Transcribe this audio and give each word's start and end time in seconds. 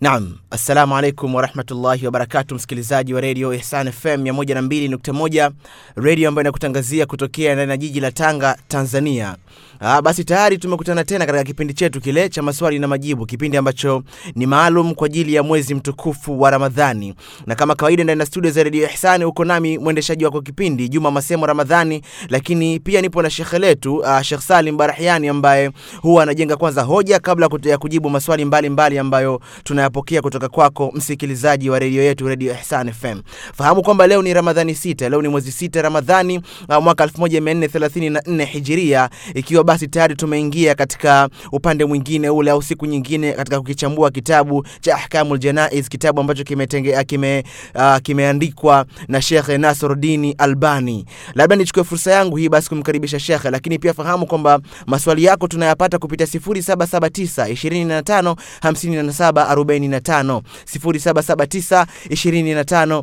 Naam, 0.00 0.38
assalamu 0.50 0.96
alaikum 0.96 1.34
warahmatullahi 1.34 2.04
wabarakatu, 2.06 2.54
msikilizaji 2.54 3.14
wa 3.14 3.20
redio 3.20 3.54
Ihsan 3.54 3.92
FM 3.92 4.22
102.1, 4.26 5.50
redio 5.96 6.28
ambayo 6.28 6.42
inakutangazia 6.42 7.06
kutokea 7.06 7.54
ndani 7.54 7.70
ya 7.70 7.76
jiji 7.76 8.00
la 8.00 8.10
Tanga, 8.12 8.58
Tanzania. 8.68 9.36
Aa, 9.80 10.02
basi 10.02 10.24
tayari 10.24 10.58
tumekutana 10.58 11.04
tena 11.04 11.26
katika 11.26 11.44
kipindi 11.44 11.74
chetu 11.74 12.00
kile 12.00 12.28
cha 12.28 12.42
maswali 12.42 12.78
na 12.78 12.88
majibu, 12.88 13.26
kipindi 13.26 13.56
ambacho 13.56 14.02
ni 14.34 14.46
maalum 14.46 14.94
kwa 14.94 15.06
ajili 15.06 15.34
ya 15.34 15.42
mwezi 15.42 15.74
mtukufu 15.74 16.40
wa 16.40 16.50
Ramadhani, 16.50 17.14
na 17.46 17.54
kama 17.54 17.74
kawaida 17.74 18.04
ndani 18.04 18.20
ya 18.20 18.26
studio 18.26 18.50
za 18.50 18.62
Radio 18.64 18.88
Ihsani 18.90 19.24
uko 19.24 19.44
nami 19.44 19.78
mwendeshaji 19.78 20.24
wako 20.24 20.40
kipindi 20.42 20.88
Juma 20.88 21.10
Masemo 21.10 21.46
Ramadhani, 21.46 22.02
lakini 22.28 22.80
pia 22.80 23.00
nipo 23.02 23.22
na 23.22 23.30
shekhe 23.30 23.58
letu 23.58 23.96
uh, 23.96 24.20
Shekh 24.22 24.40
Salim 24.40 24.76
Barahiani 24.76 25.28
ambaye 25.28 25.70
huwa 26.02 26.22
anajenga 26.22 26.56
kwanza 26.56 26.82
hoja 26.82 27.18
kabla 27.18 27.48
ya 27.64 27.78
kujibu 27.78 28.10
maswali 28.10 28.44
mbalimbali 28.44 28.70
mbali 28.70 28.98
ambayo 28.98 29.40
tunayapokea 29.64 30.22
kutoka 30.22 30.48
kwako 30.48 30.92
msikilizaji 30.94 31.70
wa 31.70 31.78
redio 31.78 32.02
yetu 32.02 32.28
Radio 32.28 32.52
Ihsan 32.54 32.92
FM. 32.92 33.20
Fahamu 33.54 33.82
kwamba 33.82 34.06
leo 34.06 34.22
ni 34.22 34.34
Ramadhani 34.34 34.74
sita, 34.74 35.08
leo 35.08 35.22
ni 35.22 35.28
mwezi 35.28 35.52
sita 35.52 35.82
Ramadhani 35.82 36.40
uh, 36.68 36.76
mwaka 36.82 37.06
1434 37.06 38.44
Hijiria, 38.44 39.10
ikiwa 39.34 39.64
basi 39.68 39.88
tayari 39.88 40.14
tumeingia 40.16 40.74
katika 40.74 41.28
upande 41.52 41.84
mwingine 41.84 42.30
ule 42.30 42.50
au 42.50 42.62
siku 42.62 42.86
nyingine 42.86 43.32
katika 43.32 43.58
kukichambua 43.58 44.10
kitabu 44.10 44.66
cha 44.80 44.94
Ahkamul 44.94 45.38
Janaiz, 45.38 45.88
kitabu 45.88 46.20
ambacho 46.20 46.44
kimetenge 46.44 47.04
kime, 47.04 47.44
uh, 47.74 47.96
kimeandikwa 48.02 48.86
na 49.08 49.22
Sheikh 49.22 49.48
Nasruddin 49.48 50.34
Albani. 50.38 51.04
Labda 51.34 51.56
nichukue 51.56 51.84
fursa 51.84 52.12
yangu 52.12 52.36
hii 52.36 52.48
basi 52.48 52.68
kumkaribisha 52.68 53.20
Sheikh, 53.20 53.44
lakini 53.44 53.78
pia 53.78 53.94
fahamu 53.94 54.26
kwamba 54.26 54.60
maswali 54.86 55.24
yako 55.24 55.48
tunayapata 55.48 55.98
kupitia 55.98 56.26
0779 56.26 58.02
25 58.02 58.34
57 58.62 59.54
45 59.54 60.40
0779 60.74 61.86
25 62.10 63.02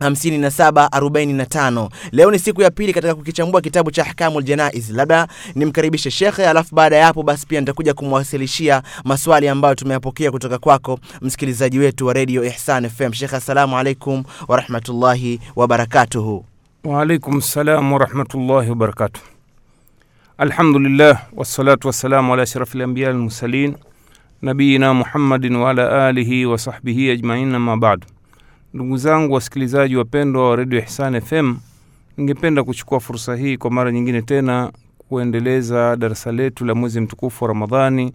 5745. 0.00 1.88
Leo 2.12 2.30
ni 2.30 2.38
siku 2.38 2.62
ya 2.62 2.70
pili 2.70 2.92
katika 2.92 3.14
kukichambua 3.14 3.60
kitabu 3.60 3.90
cha 3.90 4.02
Ahkamul 4.02 4.42
Janaiz. 4.42 4.90
Labda 4.90 5.28
nimkaribishe 5.54 6.10
shekhe, 6.10 6.46
alafu 6.48 6.74
baada 6.74 6.96
ya 6.96 7.06
hapo 7.06 7.22
basi 7.22 7.46
pia 7.46 7.60
nitakuja 7.60 7.94
kumwasilishia 7.94 8.82
maswali 9.04 9.48
ambayo 9.48 9.74
tumeyapokea 9.74 10.30
kutoka 10.30 10.58
kwako 10.58 10.98
msikilizaji 11.20 11.78
wetu 11.78 12.06
wa 12.06 12.12
Radio 12.12 12.44
Ihsan 12.44 12.88
FM. 12.88 13.12
Shekhe, 13.12 13.36
assalamu 13.36 13.78
alaikum 13.78 14.24
warahmatullahi 14.48 15.40
wabarakatuhu. 15.56 16.44
Waalaikum 16.84 17.40
salam 17.40 17.92
warahmatullahi 17.92 18.68
wabarakatuh. 18.70 19.22
Alhamdulillah 20.38 21.22
wassalatu 21.36 21.86
wassalamu 21.86 22.32
ala 22.34 22.42
ashrafil 22.42 22.82
anbiya 22.82 23.08
almursalin 23.10 23.74
nabiyina 24.42 24.94
Muhammadin 24.94 25.56
wa 25.56 26.06
alihi 26.06 26.46
wa 26.46 26.58
ajmain, 27.12 27.54
amma. 27.54 27.98
Ndugu 28.74 28.96
zangu 28.96 29.34
wasikilizaji 29.34 29.96
wapendwa 29.96 30.50
wa 30.50 30.56
redio 30.56 30.78
Ihsan 30.80 31.20
FM, 31.20 31.56
ningependa 32.16 32.64
kuchukua 32.64 33.00
fursa 33.00 33.36
hii 33.36 33.56
kwa 33.56 33.70
mara 33.70 33.92
nyingine 33.92 34.22
tena 34.22 34.72
kuendeleza 35.08 35.96
darasa 35.96 36.32
letu 36.32 36.64
la 36.64 36.74
mwezi 36.74 37.00
mtukufu 37.00 37.44
wa 37.44 37.48
Ramadhani, 37.48 38.12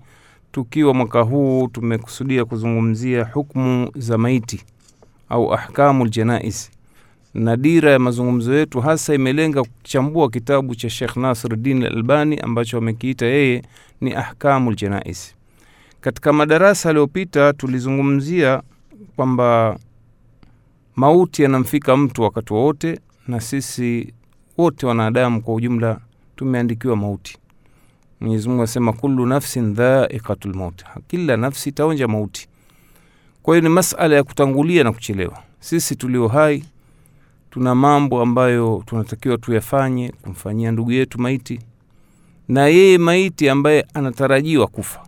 tukiwa 0.52 0.94
mwaka 0.94 1.22
huu 1.22 1.68
tumekusudia 1.68 2.46
kuzungumzia 2.46 3.24
hukmu 3.26 3.92
za 3.96 4.18
maiti 4.18 4.64
au 5.30 5.54
ahkamul 5.54 6.08
ljanais 6.08 6.72
na 7.34 7.58
dira 7.58 7.92
ya 7.92 8.00
mazungumzo 8.00 8.54
yetu 8.54 8.82
hasa 8.82 9.14
imelenga 9.16 9.64
kuchambua 9.64 10.30
kitabu 10.30 10.76
cha 10.76 10.90
Sheikh 10.90 11.18
Nasruddin 11.18 11.84
Albani 11.84 12.38
ambacho 12.40 12.78
amekiita 12.78 13.26
yeye 13.26 13.64
ni 14.02 14.14
ahkamul 14.14 14.76
janaiz. 14.76 15.20
Katika 16.02 16.34
madarasa 16.34 16.90
yaliyopita 16.90 17.54
tulizungumzia 17.54 18.62
kwamba 19.16 19.78
mauti 20.96 21.44
yanamfika 21.44 21.98
mtu 21.98 22.22
wakati 22.22 22.54
wowote, 22.54 23.00
na 23.28 23.40
sisi 23.42 24.14
wote 24.58 24.86
wanadamu 24.86 25.42
kwa 25.42 25.54
ujumla 25.54 26.00
tumeandikiwa 26.36 26.96
mauti. 26.96 27.38
Mwenyezi 28.20 28.50
Mungu 28.50 28.64
asema 28.64 28.94
kullu 28.94 29.26
nafsin 29.26 29.74
dha'iqatul 29.74 30.72
kila 31.08 31.38
nafsi 31.38 31.70
itaonja 31.70 32.08
mauti. 32.08 32.48
Kwa 33.44 33.56
hiyo 33.56 33.70
ni 33.70 33.74
masala 33.76 34.16
ya 34.16 34.24
kutangulia 34.24 34.84
na 34.84 34.92
kuchelewa. 34.92 35.44
Sisi 35.60 35.96
tulio 35.96 36.28
hai 36.28 36.64
tuna 37.50 37.76
mambo 37.76 38.22
ambayo 38.22 38.84
tunatakiwa 38.86 39.38
tuyafanye 39.38 40.12
kumfanyia 40.22 40.72
ndugu 40.72 40.92
yetu 40.92 41.22
maiti, 41.22 41.60
na 42.48 42.68
yeye 42.68 42.98
maiti 42.98 43.50
ambaye 43.50 43.86
anatarajiwa 43.94 44.68
kufa. 44.68 45.04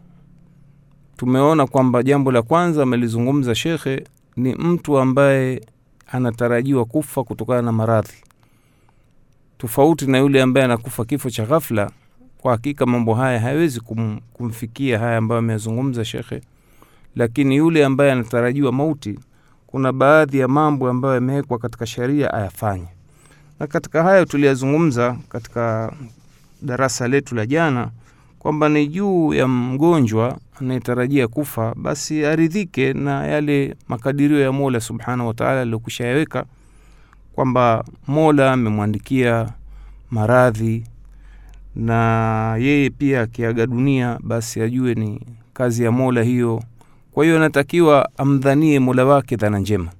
Tumeona 1.17 1.67
kwamba 1.67 2.03
jambo 2.03 2.31
la 2.31 2.41
kwanza 2.41 2.83
amelizungumza 2.83 3.55
shekhe 3.55 4.03
ni 4.37 4.55
mtu 4.55 4.97
ambaye 4.97 5.61
anatarajiwa 6.11 6.85
kufa 6.85 7.23
kutokana 7.23 7.61
na 7.61 7.71
maradhi, 7.71 8.13
tofauti 9.57 10.07
na 10.07 10.17
yule 10.17 10.41
ambaye 10.41 10.65
anakufa 10.65 11.05
kifo 11.05 11.29
cha 11.29 11.45
ghafla. 11.45 11.91
Kwa 12.37 12.51
hakika 12.51 12.85
mambo 12.85 13.13
haya 13.15 13.39
hayawezi 13.39 13.79
kum, 13.79 14.19
kumfikia 14.33 14.99
haya 14.99 15.17
ambayo 15.17 15.39
ameyazungumza 15.39 16.05
shekhe, 16.05 16.41
lakini 17.15 17.55
yule 17.55 17.85
ambaye 17.85 18.11
anatarajiwa 18.11 18.71
mauti, 18.71 19.19
kuna 19.67 19.91
baadhi 19.93 20.39
ya 20.39 20.47
mambo 20.47 20.89
ambayo 20.89 21.15
yamewekwa 21.15 21.57
katika 21.59 21.85
sheria 21.85 22.33
ayafanye, 22.33 22.87
na 23.59 23.67
katika 23.67 24.03
hayo 24.03 24.25
tuliyazungumza 24.25 25.17
katika 25.29 25.93
darasa 26.61 27.07
letu 27.07 27.35
la 27.35 27.45
jana 27.45 27.89
kwamba 28.45 28.69
ni 28.69 28.87
juu 28.87 29.33
ya 29.33 29.47
mgonjwa 29.47 30.37
anayetarajia 30.61 31.27
kufa 31.27 31.73
basi 31.77 32.25
aridhike 32.25 32.93
na 32.93 33.27
yale 33.27 33.75
makadirio 33.87 34.39
ya 34.39 34.51
Mola 34.51 34.79
subhanahu 34.79 35.27
wataala 35.27 35.61
aliyokusha 35.61 36.05
yaweka, 36.07 36.45
kwamba 37.35 37.83
Mola 38.07 38.51
amemwandikia 38.53 39.49
maradhi 40.11 40.83
na 41.75 42.55
yeye 42.59 42.89
pia 42.89 43.21
akiaga 43.21 43.67
dunia 43.67 44.19
basi 44.23 44.61
ajue 44.61 44.93
ni 44.95 45.21
kazi 45.53 45.83
ya 45.83 45.91
Mola 45.91 46.23
hiyo. 46.23 46.63
Kwa 47.11 47.23
hiyo 47.25 47.37
anatakiwa 47.37 48.09
amdhanie 48.17 48.79
Mola 48.79 49.05
wake 49.05 49.35
dhana 49.35 49.59
njema, 49.59 49.91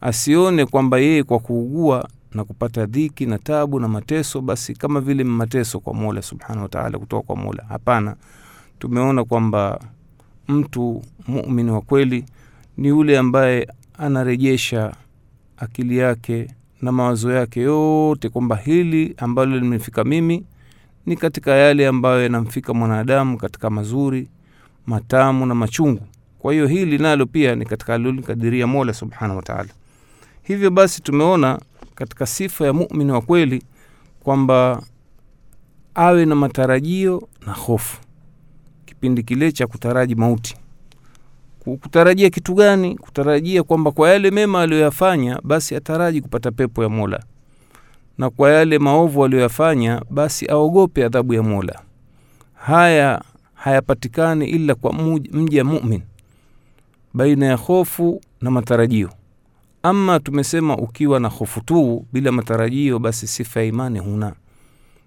asione 0.00 0.66
kwamba 0.66 0.98
yeye 0.98 1.22
kwa 1.22 1.38
kuugua 1.38 2.08
na 2.36 2.44
kupata 2.44 2.86
dhiki 2.86 3.26
na 3.26 3.38
tabu 3.38 3.80
na 3.80 3.88
mateso 3.88 4.40
basi 4.40 4.74
kama 4.74 5.00
vile 5.00 5.24
mateso 5.24 5.80
kwa 5.80 5.94
Mola 5.94 6.22
subhanahu 6.22 6.62
wataala 6.62 6.98
kutoka 6.98 7.26
kwa 7.26 7.36
Mola. 7.36 7.64
Hapana, 7.68 8.16
tumeona 8.78 9.24
kwamba 9.24 9.80
mtu 10.48 11.02
mumin 11.28 11.68
wa 11.70 11.80
kweli 11.80 12.24
ni 12.76 12.88
yule 12.88 13.18
ambaye 13.18 13.68
anarejesha 13.98 14.92
akili 15.56 15.98
yake 15.98 16.48
na 16.82 16.92
mawazo 16.92 17.32
yake 17.32 17.60
yote 17.60 18.28
kwamba 18.28 18.56
hili 18.56 19.14
ambalo 19.18 19.58
limefika 19.58 20.04
mimi 20.04 20.44
ni 21.06 21.16
katika 21.16 21.50
yale 21.54 21.86
ambayo 21.86 22.22
yanamfika 22.22 22.74
mwanadamu 22.74 23.38
katika 23.38 23.70
mazuri 23.70 24.28
matamu 24.86 25.46
na 25.46 25.54
machungu. 25.54 26.00
Kwa 26.38 26.52
hiyo 26.52 26.66
hili 26.66 26.98
nalo 26.98 27.26
pia 27.26 27.54
ni 27.54 27.64
katika 27.64 27.94
alilolikadiria 27.94 28.66
Mola 28.66 28.94
subhanahu 28.94 29.36
wataala. 29.36 29.68
Hivyo 30.42 30.70
basi 30.70 31.02
tumeona 31.02 31.60
katika 31.96 32.26
sifa 32.26 32.66
ya 32.66 32.72
muumini 32.72 33.12
wa 33.12 33.20
kweli 33.20 33.62
kwamba 34.20 34.82
awe 35.94 36.26
na 36.26 36.34
matarajio 36.34 37.28
na 37.46 37.52
hofu 37.52 38.00
kipindi 38.84 39.22
kile 39.22 39.52
cha 39.52 39.66
kutaraji 39.66 40.14
mauti. 40.14 40.56
Kutarajia 41.64 42.30
kitu 42.30 42.54
gani? 42.54 42.96
Kutarajia 42.98 43.62
kwamba 43.62 43.90
kwa 43.92 44.10
yale 44.10 44.30
mema 44.30 44.62
aliyoyafanya 44.62 45.40
basi 45.44 45.76
ataraji 45.76 46.20
kupata 46.20 46.50
pepo 46.50 46.82
ya 46.82 46.88
Mola, 46.88 47.22
na 48.18 48.30
kwa 48.30 48.50
yale 48.50 48.78
maovu 48.78 49.24
aliyoyafanya 49.24 50.02
basi 50.10 50.46
aogope 50.46 51.04
adhabu 51.04 51.34
ya 51.34 51.42
Mola. 51.42 51.80
Haya 52.54 53.22
hayapatikani 53.54 54.46
ila 54.48 54.74
kwa 54.74 54.92
mja 55.32 55.64
mumin, 55.64 56.02
baina 57.14 57.46
ya 57.46 57.56
hofu 57.56 58.20
na 58.40 58.50
matarajio. 58.50 59.10
Ama 59.88 60.20
tumesema 60.20 60.76
ukiwa 60.76 61.20
na 61.20 61.28
hofu 61.28 61.60
tu 61.60 62.06
bila 62.12 62.32
matarajio, 62.32 62.98
basi 62.98 63.26
sifa 63.26 63.60
ya 63.60 63.66
imani 63.66 63.98
huna, 63.98 64.32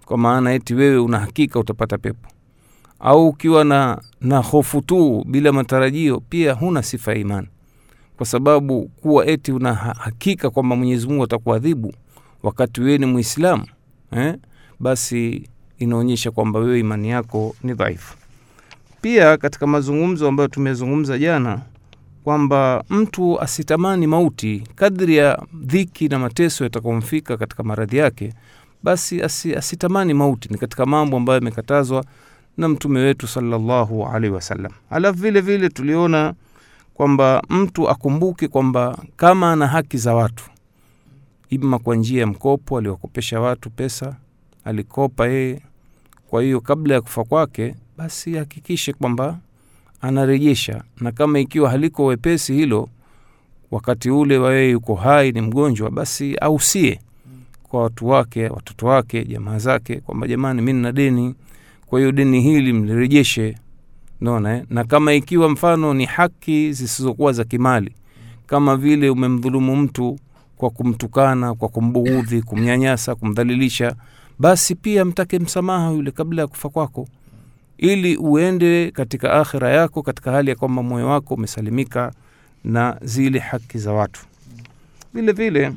kwa 0.04 0.18
maana 0.18 0.52
eti 0.52 0.74
wewe 0.74 0.98
una 0.98 1.18
hakika 1.18 1.58
utapata 1.60 1.98
pepo. 1.98 2.28
Au 3.00 3.28
ukiwa 3.28 3.64
na, 3.64 4.00
na 4.20 4.38
hofu 4.38 4.80
tu 4.82 5.24
bila 5.28 5.52
matarajio, 5.52 6.20
pia 6.20 6.52
huna 6.52 6.82
sifa 6.82 7.12
ya 7.12 7.18
imani, 7.18 7.48
kwa 8.16 8.26
sababu 8.26 8.88
kuwa 8.88 9.26
eti 9.26 9.52
una 9.52 9.74
hakika 9.74 10.50
kwamba 10.50 10.76
Mwenyezi 10.76 11.06
Mungu 11.08 11.24
atakuadhibu 11.24 11.94
wakati 12.42 12.80
wewe 12.80 12.98
ni 12.98 13.06
mwislamu 13.06 13.66
eh, 14.12 14.36
basi 14.80 15.48
inaonyesha 15.78 16.30
kwamba 16.30 16.58
wewe 16.60 16.80
imani 16.80 17.08
yako 17.10 17.54
ni 17.62 17.74
dhaifu. 17.74 18.16
Pia 19.00 19.36
katika 19.36 19.66
mazungumzo 19.66 20.28
ambayo 20.28 20.48
tumezungumza 20.48 21.18
jana 21.18 21.60
kwamba 22.24 22.84
mtu 22.90 23.40
asitamani 23.40 24.06
mauti 24.06 24.64
kadri 24.74 25.16
ya 25.16 25.42
dhiki 25.54 26.08
na 26.08 26.18
mateso 26.18 26.64
yatakomfika 26.64 27.36
katika 27.36 27.62
maradhi 27.62 27.96
yake, 27.96 28.32
basi 28.82 29.22
asi, 29.22 29.54
asitamani 29.54 30.14
mauti. 30.14 30.48
Ni 30.48 30.58
katika 30.58 30.86
mambo 30.86 31.16
ambayo 31.16 31.38
yamekatazwa 31.38 32.04
na 32.56 32.68
mtume 32.68 33.00
wetu 33.00 33.26
salallahu 33.28 34.06
alaihi 34.06 34.34
wasallam. 34.34 34.72
Alafu 34.90 35.18
vile 35.18 35.40
vile 35.40 35.68
tuliona 35.68 36.34
kwamba 36.94 37.42
mtu 37.48 37.88
akumbuke 37.88 38.48
kwamba 38.48 38.98
kama 39.16 39.52
ana 39.52 39.66
haki 39.66 39.98
za 39.98 40.14
watu 40.14 40.44
ima 41.50 41.78
kwa 41.78 41.96
njia 41.96 42.20
ya 42.20 42.26
mkopo 42.26 42.78
aliwakopesha 42.78 43.40
watu 43.40 43.70
pesa 43.70 44.16
alikopa 44.64 45.26
yeye 45.28 45.60
kwa 46.28 46.42
hiyo 46.42 46.60
kabla 46.60 46.94
ya 46.94 47.00
kufa 47.00 47.24
kwake 47.24 47.74
basi 47.96 48.34
hakikishe 48.34 48.92
kwamba 48.92 49.38
anarejesha. 50.00 50.82
Na 51.00 51.12
kama 51.12 51.38
ikiwa 51.38 51.70
haliko 51.70 52.04
wepesi 52.04 52.54
hilo 52.54 52.88
wakati 53.70 54.10
ule 54.10 54.38
wawewe 54.38 54.70
yuko 54.70 54.94
hai 54.94 55.32
ni 55.32 55.40
mgonjwa 55.40 55.90
basi 55.90 56.34
ausie 56.36 57.00
kwa 57.62 57.82
watu 57.82 58.08
wake 58.08 58.48
watoto 58.48 58.86
wake 58.86 59.24
jamaa 59.24 59.58
zake 59.58 59.96
kwamba 60.00 60.26
jamani 60.28 60.62
mi 60.62 60.72
nina 60.72 60.92
deni. 60.92 61.34
Kwa 61.86 61.98
hiyo 62.00 62.12
deni 62.12 62.40
hili 62.40 62.72
mlirejeshe. 62.72 63.56
Naona 64.20 64.56
eh? 64.56 64.64
na 64.70 64.84
kama 64.84 65.14
ikiwa 65.14 65.48
mfano 65.48 65.94
ni 65.94 66.04
haki 66.04 66.72
zisizokuwa 66.72 67.32
za 67.32 67.44
kimali 67.44 67.92
kama 68.46 68.76
vile 68.76 69.10
umemdhulumu 69.10 69.76
mtu 69.76 70.18
kwa 70.56 70.70
kumtukana 70.70 71.54
kwa 71.54 71.68
kumbughudhi 71.68 72.42
kumnyanyasa 72.42 73.14
kumdhalilisha 73.14 73.94
basi 74.38 74.74
pia 74.74 75.04
mtake 75.04 75.38
msamaha 75.38 75.90
yule 75.90 76.10
kabla 76.10 76.42
ya 76.42 76.48
kufa 76.48 76.68
kwako 76.68 77.08
ili 77.80 78.16
uende 78.16 78.90
katika 78.90 79.32
akhira 79.32 79.70
yako 79.70 80.02
katika 80.02 80.32
hali 80.32 80.50
ya 80.50 80.56
kwamba 80.56 80.82
moyo 80.82 81.06
wako 81.08 81.34
umesalimika 81.34 82.12
na 82.64 82.96
zile 83.02 83.38
haki 83.38 83.78
za 83.78 83.92
watu. 83.92 84.20
Vile 85.14 85.32
vile 85.32 85.72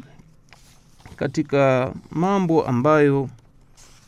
katika 1.16 1.92
mambo 2.12 2.66
ambayo 2.68 3.30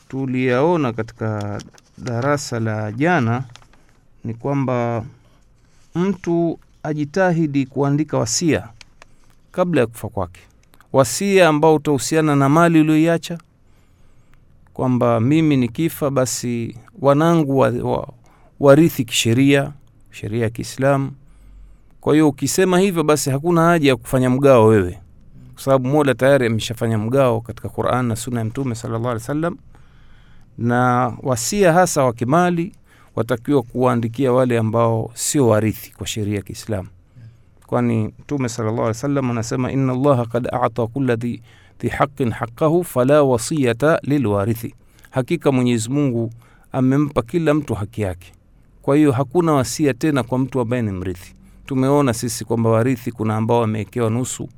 tuliyaona 0.09 0.93
katika 0.93 1.61
darasa 1.97 2.59
la 2.59 2.91
jana 2.91 3.43
ni 4.23 4.33
kwamba 4.33 5.05
mtu 5.95 6.59
ajitahidi 6.83 7.65
kuandika 7.65 8.17
wasia 8.17 8.67
kabla 9.51 9.81
ya 9.81 9.87
kufa 9.87 10.09
kwake. 10.09 10.41
Wasia 10.93 11.47
ambao 11.47 11.75
utahusiana 11.75 12.35
na 12.35 12.49
mali 12.49 12.79
ulioiacha 12.81 13.37
kwamba 14.79 15.19
mimi 15.19 15.57
nikifa 15.57 16.09
basi 16.09 16.77
wanangu 17.01 17.57
wa, 17.59 17.69
wa, 17.69 18.07
warithi 18.59 19.05
kisheria 19.05 19.71
sheria 20.11 20.43
ya 20.43 20.49
kiislamu. 20.49 21.11
Kwa 22.01 22.13
hiyo 22.13 22.29
ukisema 22.29 22.79
hivyo 22.79 23.03
basi 23.03 23.29
hakuna 23.29 23.61
haja 23.61 23.89
ya 23.89 23.95
kufanya 23.95 24.29
mgao 24.29 24.65
wewe. 24.67 24.99
Kwa 25.53 25.63
sababu 25.63 25.87
mola 25.87 26.13
tayari 26.13 26.45
ameshafanya 26.47 26.97
mgao 26.97 27.41
katika 27.41 27.69
quran 27.69 28.05
na 28.05 28.15
suna 28.15 28.39
ya 28.39 28.45
mtume 28.45 28.75
salllah 28.75 29.01
alih 29.01 29.13
wasallam. 29.13 29.57
Na 30.57 31.13
wasia 31.23 31.73
hasa 31.73 32.03
wa 32.03 32.13
kimali 32.13 32.75
watakiwa 33.15 33.63
kuwaandikia 33.63 34.31
wale 34.33 34.57
ambao 34.57 35.11
sio 35.13 35.47
warithi 35.47 35.93
kwa 35.93 36.07
sheria 36.07 36.35
ya 36.35 36.41
kiislamu. 36.41 36.87
Kwani 37.67 38.05
mtume 38.19 38.49
salllah 38.49 38.73
alih 38.73 38.85
wa 38.87 38.93
sallam 38.93 39.31
anasema 39.31 39.71
ina 39.71 39.93
allaha 39.93 40.25
kad 40.25 40.47
ata 40.51 40.87
kula 40.87 41.15
dhi, 41.15 41.41
haqin 41.97 42.31
haqahu 42.31 42.83
fala 42.83 43.23
wasiyata 43.23 43.99
lilwarithi. 44.03 44.75
Hakika 45.09 45.51
mwenyezi 45.51 45.89
mungu 45.89 46.31
amempa 46.71 47.21
kila 47.21 47.53
mtu 47.53 47.73
haki 47.73 48.01
yake. 48.01 48.31
Kwa 48.81 48.95
hiyo 48.95 49.11
hakuna 49.11 49.51
wasia 49.53 49.93
tena 49.93 50.23
kwa 50.23 50.39
mtu 50.39 50.59
ambaye 50.59 50.81
ni 50.81 50.91
mrithi. 50.91 51.35
Tumeona 51.65 52.13
sisi 52.13 52.45
kwamba 52.45 52.69
warithi 52.69 53.11
kuna 53.11 53.35
ambao 53.35 53.59
wamewekewa 53.61 54.09
nusu 54.09 54.49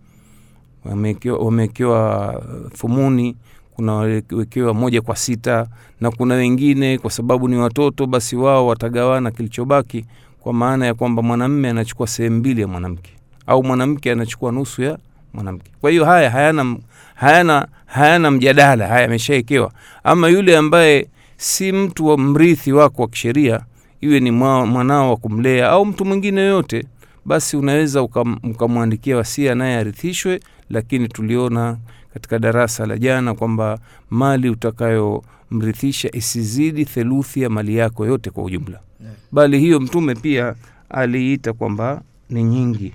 wamewekewa 0.86 2.34
fumuni, 2.74 2.74
thumuni 2.78 3.36
kuna 3.76 3.94
wamewekewa 3.94 4.74
moja 4.74 5.02
kwa 5.02 5.16
sita 5.16 5.68
na 6.02 6.12
kuna 6.12 6.36
wengine 6.36 6.98
kwa 6.98 7.12
sababu 7.12 7.48
ni 7.48 7.56
watoto 7.58 8.06
basi 8.08 8.36
wao 8.36 8.68
watagawana 8.68 9.32
kilichobaki 9.32 10.06
kwa 10.40 10.54
maana 10.54 10.86
ya 10.86 10.94
kwamba 10.94 11.22
mwanamme 11.22 11.70
anachukua 11.70 12.08
sehemu 12.08 12.38
mbili 12.38 12.62
ya 12.62 12.68
mwanamke 12.68 13.12
au 13.48 13.64
mwanamke 13.64 14.12
anachukua 14.12 14.52
nusu 14.52 14.82
ya 14.82 14.98
mwanamke. 15.34 15.72
Kwa 15.82 15.92
hiyo 15.92 16.06
haya 16.06 16.30
hayana 16.32 16.78
hayana 17.18 17.68
hayana 17.86 18.32
mjadala 18.32 18.88
haya 18.88 19.06
ameshaekewa 19.06 19.72
ama 20.04 20.28
yule 20.30 20.58
ambaye 20.58 21.08
si 21.38 21.72
mtu 21.72 22.06
wa 22.08 22.18
mrithi 22.18 22.72
wako 22.74 23.02
wa 23.02 23.08
kisheria 23.08 23.62
iwe 24.02 24.20
ni 24.20 24.32
mwanao 24.32 25.10
wa 25.10 25.18
kumlea 25.18 25.70
au 25.70 25.86
mtu 25.86 26.06
mwingine 26.06 26.42
yoyote 26.42 26.86
basi 27.26 27.58
unaweza 27.58 28.02
ukamwandikia 28.44 29.18
wasia 29.18 29.56
naye 29.56 29.78
arithishwe 29.78 30.40
lakini 30.70 31.08
tuliona 31.08 31.78
katika 32.14 32.40
darasa 32.40 32.86
la 32.86 32.98
jana 32.98 33.34
kwamba 33.34 33.80
mali 34.10 34.50
utakayomrithisha 34.50 36.10
isizidi 36.16 36.86
theluthi 36.86 37.42
ya 37.42 37.50
mali 37.50 37.76
yako 37.76 38.06
yote 38.06 38.30
kwa 38.30 38.44
ujumla. 38.44 38.80
Yeah. 39.02 39.14
bali 39.32 39.60
hiyo 39.60 39.80
mtume 39.80 40.16
pia 40.16 40.56
aliita 40.90 41.54
kwamba 41.54 42.02
ni 42.30 42.44
nyingi 42.44 42.94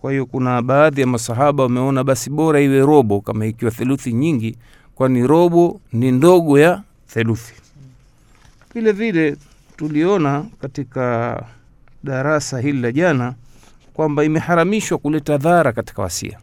kwa 0.00 0.10
hiyo 0.10 0.26
kuna 0.26 0.62
baadhi 0.62 1.00
ya 1.00 1.06
masahaba 1.06 1.62
wameona 1.62 2.04
basi 2.04 2.30
bora 2.30 2.60
iwe 2.60 2.80
robo 2.80 3.20
kama 3.20 3.46
ikiwa 3.46 3.70
theluthi 3.70 4.12
nyingi 4.12 4.56
kwani 4.94 5.26
robo 5.26 5.80
ni 5.92 6.12
ndogo 6.12 6.58
ya 6.58 6.82
theluthi 7.06 7.54
vile 8.74 8.92
vile 8.92 9.36
tuliona 9.76 10.44
katika 10.60 11.42
darasa 12.04 12.60
hili 12.60 12.80
la 12.80 12.92
jana 12.92 13.34
kwamba 13.94 14.24
imeharamishwa 14.24 14.98
kuleta 14.98 15.38
dhara 15.38 15.72
katika 15.72 16.02
wasia 16.02 16.38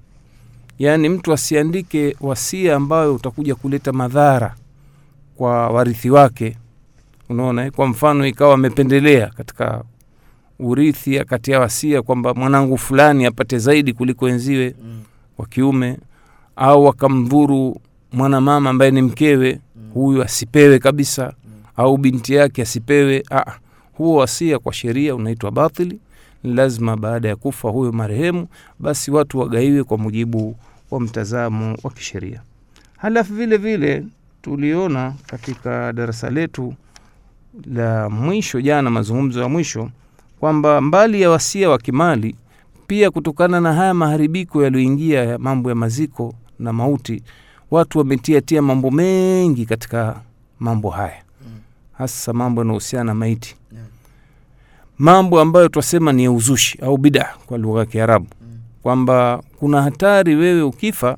yaani 0.79 1.09
mtu 1.09 1.33
asiandike 1.33 2.15
wasia 2.21 2.75
ambayo 2.75 3.15
utakuja 3.15 3.55
kuleta 3.55 3.93
madhara 3.93 4.55
kwa 5.35 5.69
warithi 5.69 6.09
wake 6.09 6.57
unaona 7.29 7.65
eh? 7.65 7.71
kwa 7.71 7.87
mfano 7.87 8.27
ikawa 8.27 8.53
amependelea 8.53 9.27
katika 9.27 9.83
urithi 10.59 11.19
akatia 11.19 11.59
wasia 11.59 12.01
kwamba 12.01 12.33
mwanangu 12.33 12.77
fulani 12.77 13.25
apate 13.25 13.57
zaidi 13.59 13.93
kuliko 13.93 14.25
wenziwe 14.25 14.75
Mm. 14.83 14.99
wa 15.37 15.45
kiume 15.45 15.97
au 16.55 16.87
akamdhuru 16.87 17.81
mwanamama 18.11 18.69
ambaye 18.69 18.91
ni 18.91 19.01
mkewe 19.01 19.59
huyu 19.93 20.23
asipewe 20.23 20.79
kabisa 20.79 21.33
au 21.77 21.97
binti 21.97 22.33
yake 22.33 22.61
asipewe. 22.61 23.23
Ah, 23.31 23.51
huo 23.93 24.15
wasia 24.15 24.59
kwa 24.59 24.73
sheria 24.73 25.15
unaitwa 25.15 25.51
batili 25.51 25.99
lazima 26.43 26.97
baada 26.97 27.27
ya 27.29 27.35
kufa 27.35 27.69
huyo 27.69 27.91
marehemu 27.91 28.47
basi 28.79 29.11
watu 29.11 29.39
wagaiwe 29.39 29.83
kwa 29.83 29.97
mujibu 29.97 30.55
wa 30.91 30.99
mtazamo 30.99 31.77
wa 31.83 31.91
kisheria. 31.91 32.41
Halafu 32.97 33.33
vile 33.33 33.57
vile 33.57 34.03
tuliona 34.41 35.13
katika 35.27 35.93
darasa 35.93 36.29
letu 36.29 36.73
la 37.73 38.09
mwisho 38.09 38.61
jana 38.61 38.89
mazungumzo 38.89 39.41
ya 39.41 39.49
mwisho 39.49 39.89
kwamba 40.39 40.81
mbali 40.81 41.21
ya 41.21 41.29
wasia 41.29 41.69
wa 41.69 41.77
kimali 41.77 42.35
pia 42.87 43.11
kutokana 43.11 43.61
na 43.61 43.73
haya 43.73 43.93
maharibiko 43.93 44.63
yaliyoingia 44.63 45.23
ya 45.23 45.37
mambo 45.37 45.69
ya 45.69 45.75
maziko 45.75 46.33
na 46.59 46.73
mauti 46.73 47.23
watu 47.71 47.97
wametiatia 47.97 48.61
mambo 48.61 48.91
mengi 48.91 49.65
katika 49.65 50.21
mambo 50.59 50.89
haya. 50.89 51.21
Mm. 51.45 51.51
hasa 51.93 52.33
mambo 52.33 52.61
yanayohusiana 52.61 53.03
na 53.03 53.13
maiti. 53.13 53.55
Mambo 54.97 55.39
ambayo 55.41 55.69
twasema 55.69 56.11
ni 56.11 56.23
ya 56.23 56.31
uzushi 56.31 56.77
au 56.81 56.97
bida 56.97 57.35
kwa 57.45 57.57
lugha 57.57 57.79
ya 57.79 57.85
kiarabu. 57.85 58.25
Mm. 58.41 58.57
kwamba 58.83 59.43
kuna 59.59 59.81
hatari 59.81 60.35
wewe 60.35 60.61
ukifa 60.61 61.17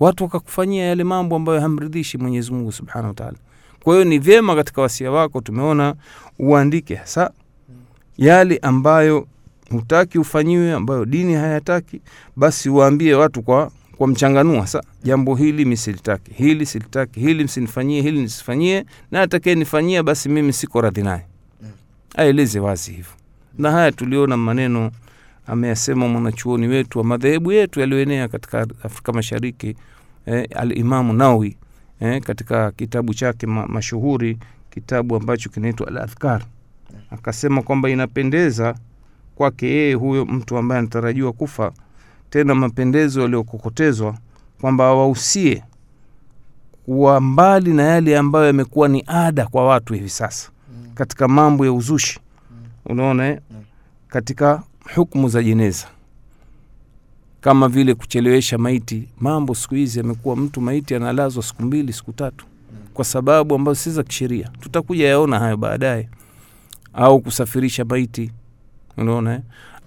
watu 0.00 0.24
wakakufanyia 0.24 0.84
yale 0.84 1.04
mambo 1.04 1.36
ambayo 1.36 1.60
hamridhishi 1.60 2.18
mwenyezi 2.18 2.52
mungu 2.52 2.72
subhanahu 2.72 3.08
wataala 3.08 3.36
kwa 3.82 3.94
hiyo 3.94 4.04
ni 4.04 4.18
vyema 4.18 4.54
katika 4.54 4.82
wasia 4.82 5.10
wako 5.10 5.40
tumeona 5.40 5.94
uandike 6.38 6.94
hasa 6.94 7.30
yale 8.18 8.58
ambayo 8.62 9.26
hutaki 9.70 10.18
ufanyiwe 10.18 10.72
ambayo 10.72 11.04
dini 11.04 11.34
hayataki 11.34 12.00
basi 12.36 12.68
waambie 12.70 13.14
watu 13.14 13.42
kwa 13.42 13.70
kwa 13.96 14.08
mchanganua 14.08 14.66
sa 14.66 14.82
jambo 15.04 15.34
hili 15.34 15.64
mi 15.64 15.76
silitaki 15.76 16.32
hili 16.34 16.66
silitaki 16.66 17.20
hili 17.20 17.44
msinifanyie 17.44 18.02
hili 18.02 18.20
nisifanyie 18.22 18.84
na 19.10 19.22
atakaye 19.22 19.56
nifanyia 19.56 20.02
basi 20.02 20.28
mimi 20.28 20.52
siko 20.52 20.80
radhi 20.80 21.02
naye. 21.02 21.26
Mm. 21.62 21.68
aeleze 22.16 22.60
wazi 22.60 22.90
hivyo. 22.90 23.12
Na 23.58 23.70
haya 23.70 23.92
tuliona 23.92 24.36
maneno 24.36 24.90
ameyasema 25.46 26.08
mwanachuoni 26.08 26.66
wetu 26.68 26.98
wa 26.98 27.04
madhehebu 27.04 27.52
yetu 27.52 27.80
yaliyoenea 27.80 28.28
katika 28.28 28.66
afrika 28.82 29.12
mashariki 29.12 29.76
eh, 30.26 30.48
alimamu 30.56 31.12
nawi 31.12 31.56
eh, 32.00 32.22
katika 32.22 32.70
kitabu 32.70 33.14
chake 33.14 33.46
ma, 33.46 33.66
mashuhuri 33.66 34.38
kitabu 34.70 35.16
ambacho 35.16 35.48
kinaitwa 35.50 35.88
al 35.88 35.98
adhkar 35.98 36.42
akasema 37.10 37.62
kwamba 37.62 37.90
inapendeza 37.90 38.74
kwake 39.34 39.66
yeye 39.66 39.94
huyo 39.94 40.24
mtu 40.24 40.56
ambaye 40.56 40.78
anatarajiwa 40.78 41.32
kufa 41.32 41.72
tena 42.30 42.54
mapendezo 42.54 43.20
yaliyokokotezwa 43.22 44.14
kwamba 44.60 44.84
awahusie 44.84 45.62
kuwa 46.84 47.20
mbali 47.20 47.72
na 47.74 47.82
yale 47.82 48.18
ambayo 48.18 48.46
yamekuwa 48.46 48.88
ni 48.88 49.04
ada 49.06 49.46
kwa 49.46 49.66
watu 49.66 49.94
hivi 49.94 50.08
sasa 50.08 50.50
Mm. 50.74 50.90
katika 50.94 51.28
mambo 51.28 51.64
ya 51.66 51.72
uzushi 51.72 52.20
unaona 52.86 53.26
eh? 53.28 53.40
Mm. 53.50 53.56
katika 54.08 54.62
hukmu 54.94 55.28
za 55.28 55.42
jeneza 55.42 55.86
kama 57.40 57.68
vile 57.68 57.94
kuchelewesha 57.94 58.58
maiti 58.58 59.08
mambo 59.20 59.54
siku 59.54 59.74
hizi 59.74 59.98
yamekuwa 59.98 60.36
mtu 60.36 60.60
maiti 60.60 60.94
analazwa 60.94 61.42
siku 61.42 61.62
mbili 61.62 61.92
siku 61.92 62.12
tatu 62.12 62.46
kwa 62.94 63.04
sababu 63.04 63.54
ambazo 63.54 63.74
si 63.74 63.90
za 63.90 64.02
kisheria 64.02 64.50
tutakuja 64.60 65.08
yaona 65.08 65.38
hayo 65.38 65.56
baadaye 65.56 66.08
au 66.94 67.20
kusafirisha 67.20 67.84
maiti 67.84 68.30
unaona 68.96 69.40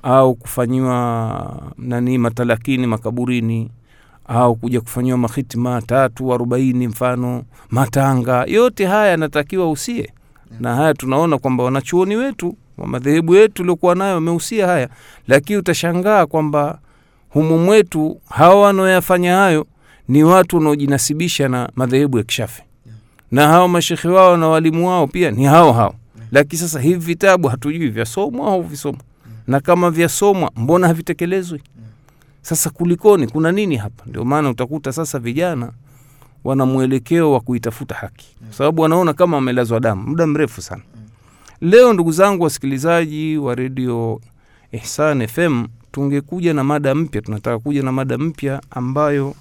au 0.03 0.35
kufanyiwa 0.35 1.71
nani 1.77 2.17
matalakini 2.17 2.87
makaburini 2.87 3.71
au 4.27 4.55
kuja 4.55 4.81
kufanyiwa 4.81 5.17
mahitima 5.17 5.81
tatu 5.81 6.33
arobaini 6.33 6.87
mfano 6.87 7.43
matanga. 7.69 8.43
Yote 8.47 8.85
haya 8.85 9.11
yanatakiwa 9.11 9.71
usie. 9.71 10.09
Na 10.59 10.75
haya 10.75 10.93
tunaona 10.93 11.37
kwamba 11.37 11.63
wanachuoni 11.63 12.15
wetu 12.15 12.55
wa 12.77 12.87
madhehebu 12.87 13.35
yetu 13.35 13.61
uliokuwa 13.63 13.95
nayo 13.95 14.15
wameusia 14.15 14.67
haya. 14.67 14.89
Lakini 15.27 15.59
utashangaa 15.59 16.25
kwamba 16.25 16.79
humu 17.29 17.57
mwetu 17.59 18.21
hawa 18.29 18.61
wanaoyafanya 18.61 19.35
hayo 19.35 19.65
ni 20.07 20.23
watu 20.23 20.55
wanaojinasibisha 20.57 21.47
na 21.47 21.69
madhehebu 21.75 22.17
ya 22.17 22.23
kishafi. 22.23 22.63
Na 23.31 23.47
hawa 23.47 23.67
mashekhe 23.67 24.07
wao 24.07 24.37
na 24.37 24.47
walimu 24.47 24.87
wao 24.87 25.07
pia 25.07 25.31
ni 25.31 25.43
hao 25.45 25.73
hao 25.73 25.95
lakini 26.33 26.59
sasa 26.59 26.79
hivi 26.79 27.05
vitabu 27.05 27.47
hatujui 27.47 27.89
vyasomwa 27.89 28.47
au 28.47 28.61
visomwa 28.61 29.01
na 29.47 29.59
kama 29.59 29.91
vyasomwa 29.91 30.51
mbona 30.55 30.87
havitekelezwi? 30.87 31.61
Sasa 32.41 32.69
kulikoni? 32.69 33.27
Kuna 33.27 33.51
nini 33.51 33.75
hapa? 33.77 34.03
Ndio 34.05 34.25
maana 34.25 34.49
utakuta 34.49 34.91
sasa 34.93 35.19
vijana 35.19 35.71
wana 36.43 36.65
mwelekeo 36.65 37.31
wa 37.31 37.39
kuitafuta 37.39 37.95
haki. 37.95 38.35
Kwa 38.47 38.53
sababu 38.57 38.81
wanaona 38.81 39.13
kama 39.13 39.37
wamelazwa 39.37 39.79
damu 39.79 40.03
muda 40.03 40.27
mrefu 40.27 40.61
sana. 40.61 40.81
Leo 41.61 41.93
ndugu 41.93 42.11
zangu 42.11 42.43
wasikilizaji 42.43 43.37
wa 43.37 43.55
redio 43.55 44.21
ihsan 44.71 45.27
fm 45.27 45.65
tungekuja 45.91 46.53
na 46.53 46.63
mada 46.63 46.95
mpya 46.95 47.21
tunataka 47.21 47.59
kuja 47.59 47.83
na 47.83 47.91
mada 47.91 48.17
mpya 48.17 48.61
ambayo 48.71 49.35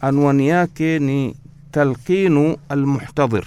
anwani 0.00 0.48
yake 0.48 0.98
ni 0.98 1.34
talqinu 1.70 2.56
almuhtadhir 2.68 3.44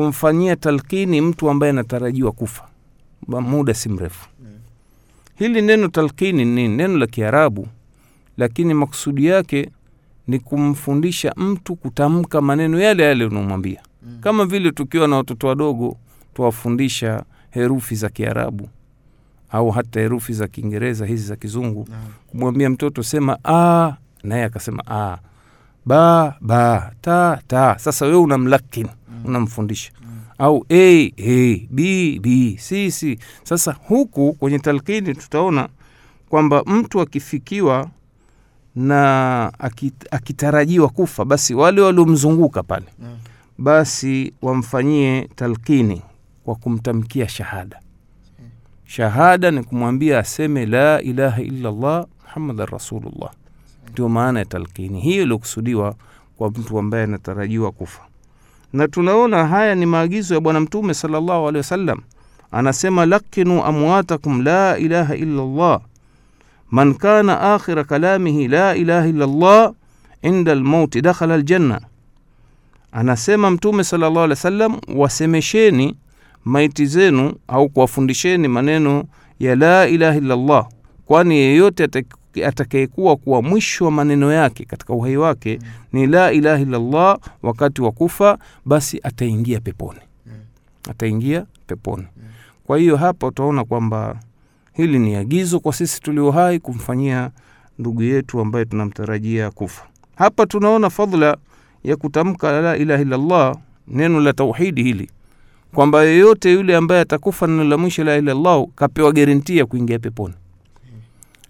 kumfanyia 0.00 0.56
talkini 0.56 1.20
mtu 1.20 1.50
ambaye 1.50 1.70
anatarajiwa 1.70 2.32
kufa. 2.32 2.68
Muda 3.28 3.74
si 3.74 3.88
mrefu. 3.88 4.28
Hili 5.34 5.62
neno 5.62 5.88
talkini 5.88 6.44
ni 6.44 6.68
neno 6.68 6.98
la 6.98 7.06
kiarabu 7.06 7.68
lakini 8.36 8.74
makusudi 8.74 9.26
yake 9.26 9.70
ni 10.26 10.38
kumfundisha 10.38 11.32
mtu 11.36 11.76
kutamka 11.76 12.40
maneno 12.40 12.80
yale 12.80 13.02
yale 13.02 13.24
unaomwambia 13.24 13.80
kama 14.20 14.44
vile 14.46 14.70
tukiwa 14.70 15.08
na 15.08 15.16
watoto 15.16 15.46
wadogo 15.46 15.96
tuwafundisha 16.34 17.24
herufi 17.50 17.94
za 17.94 18.08
kiarabu 18.08 18.68
au 19.50 19.70
hata 19.70 20.00
herufi 20.00 20.32
za 20.32 20.46
kiingereza 20.48 21.06
hizi 21.06 21.26
za 21.26 21.36
kizungu. 21.36 21.88
Kumwambia 22.26 22.70
mtoto 22.70 23.02
sema 23.02 23.38
a 23.44 23.92
naye 24.22 24.44
akasema 24.44 24.82
a. 24.86 25.18
Ba 25.86 26.36
ba 26.40 26.92
ta 27.00 27.40
ta. 27.46 27.76
Sasa 27.78 28.06
wewe 28.06 28.18
unamlakin 28.18 28.86
unamfundisha. 29.26 29.92
Au 30.38 30.66
a 30.68 31.12
a 31.18 31.66
b 31.70 32.18
b 32.18 32.56
c 32.60 32.90
c. 32.90 33.18
Sasa 33.42 33.72
huku 33.88 34.32
kwenye 34.32 34.58
talkini 34.58 35.14
tutaona 35.14 35.68
kwamba 36.28 36.62
mtu 36.66 37.00
akifikiwa 37.00 37.90
na 38.74 39.52
akitarajiwa 40.10 40.88
kufa 40.88 41.24
basi 41.24 41.54
wale 41.54 41.80
waliomzunguka 41.80 42.62
pale 42.62 42.86
basi 43.58 44.32
wamfanyie 44.42 45.28
talkini 45.36 46.02
kwa 46.44 46.54
kumtamkia 46.54 47.28
shahada. 47.28 47.80
Shahada 48.84 49.50
ni 49.50 49.62
kumwambia 49.62 50.18
aseme 50.18 50.66
la 50.66 51.02
ilaha 51.02 51.42
illallah 51.42 52.06
muhammadan 52.24 52.66
rasulullah. 52.66 53.30
Ndio 53.92 54.08
maana 54.08 54.38
ya 54.38 54.44
talkini 54.44 55.00
hiyo 55.00 55.22
iliokusudiwa 55.22 55.94
kwa 56.36 56.50
mtu 56.50 56.78
ambaye 56.78 57.04
anatarajiwa 57.04 57.72
kufa 57.72 58.02
na 58.76 58.88
tunaona 58.88 59.46
haya 59.46 59.74
ni 59.74 59.86
maagizo 59.86 60.34
ya 60.34 60.40
bwana 60.40 60.60
mtume 60.60 60.94
salllahu 60.94 61.48
alehi 61.48 61.56
wasallam. 61.56 61.98
Anasema 62.52 63.06
lakinu 63.06 63.64
amwatakum 63.64 64.42
la 64.42 64.78
ilaha 64.78 65.16
illa 65.16 65.42
llah 65.42 65.80
man 66.70 66.94
kana 66.94 67.54
akhira 67.54 67.84
kalamihi 67.84 68.48
la 68.48 68.76
ilaha 68.76 69.06
illa 69.08 69.26
llah 69.26 69.72
inda 70.22 70.54
lmauti 70.54 71.00
dakhala 71.00 71.36
ljanna 71.38 71.80
anasema 72.92 73.50
mtume 73.50 73.84
salllah 73.84 74.08
alehi 74.10 74.30
wasallam 74.30 74.76
wasemesheni 74.94 75.96
maiti 76.44 76.86
zenu 76.86 77.32
au 77.48 77.68
kuwafundisheni 77.68 78.48
maneno 78.48 79.04
ya 79.40 79.56
la 79.56 79.88
ilaha 79.88 80.16
illa 80.18 80.36
llah 80.36 80.66
kwani 81.06 81.36
yeyote 81.36 81.88
atakayekuwa 82.44 83.16
kuwa 83.16 83.42
mwisho 83.42 83.84
wa 83.84 83.90
maneno 83.90 84.32
yake 84.32 84.64
katika 84.64 84.92
uhai 84.94 85.16
wake 85.16 85.58
ni 85.92 86.06
la 86.06 86.32
ilaha 86.32 86.62
illallah 86.62 87.18
wakati 87.42 87.82
wa 87.82 87.92
kufa 87.92 88.38
basi 88.64 89.00
ataingia 89.02 89.60
peponi. 89.60 90.00
Ataingia 90.90 91.46
peponi. 91.66 92.06
Kwa 92.64 92.78
hiyo 92.78 92.96
hapa 92.96 93.26
utaona 93.26 93.64
kwamba 93.64 94.20
hili 94.72 94.98
ni 94.98 95.14
agizo 95.16 95.60
kwa 95.60 95.72
sisi 95.72 96.00
tulio 96.00 96.30
hai 96.30 96.58
kumfanyia 96.58 97.30
ndugu 97.78 98.02
yetu 98.02 98.40
ambaye 98.40 98.64
tunamtarajia 98.64 99.50
kufa. 99.50 99.84
Hapa 100.16 100.46
tunaona 100.46 100.90
fadhla 100.90 101.36
ya 101.84 101.96
kutamka 101.96 102.60
la 102.60 102.76
ilaha 102.76 103.02
illallah 103.02 103.56
neno 103.88 104.20
la 104.20 104.32
tauhidi 104.32 104.82
hili. 104.82 105.10
Kwamba 105.74 106.04
yeyote 106.04 106.52
yule 106.52 106.76
ambaye 106.76 107.00
atakufa 107.00 107.46
neno 107.46 107.64
la 107.64 107.78
mwisho 107.78 108.04
la 108.04 108.16
ilaha 108.16 108.38
illallah 108.38 108.66
kapewa 108.74 109.12
garanti 109.12 109.56
ya 109.58 109.66
kuingia 109.66 109.98
peponi 109.98 110.34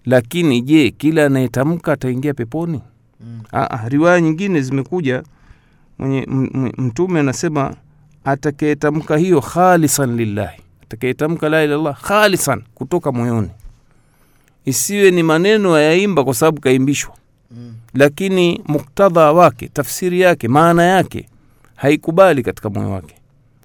lakini 0.07 0.61
je 0.63 0.91
kila 0.91 1.27
anayetamka 1.27 1.93
ataingia 1.93 2.35
peponi? 2.35 2.81
Aa, 3.53 3.89
riwaya 3.89 4.21
nyingine 4.21 4.61
zimekuja. 4.61 5.23
Mwenye 5.99 6.27
mtume 6.79 7.21
anasema 7.21 7.75
atakayetamka 8.25 9.17
hiyo 9.17 9.41
khalisan 9.41 10.17
lillahi. 10.17 10.61
Atakayetamka 10.83 11.49
la 11.49 11.93
khalisan 11.93 12.63
kutoka 12.75 13.13
moyoni. 13.13 13.49
Isiwe 14.65 15.11
ni 15.11 15.23
maneno 15.23 15.79
yaimba 15.79 16.25
kwa 16.25 16.35
sababu 16.35 16.61
kaimbishwa. 16.61 17.15
Lakini 17.95 18.61
muktadha 18.67 19.33
wake 19.33 19.69
tafsiri 19.69 20.21
yake 20.21 20.49
maana 20.49 20.83
yake 20.83 21.29
haikubali 21.77 22.43
katika 22.43 22.71
moyo 22.71 22.91
wake. 22.91 23.15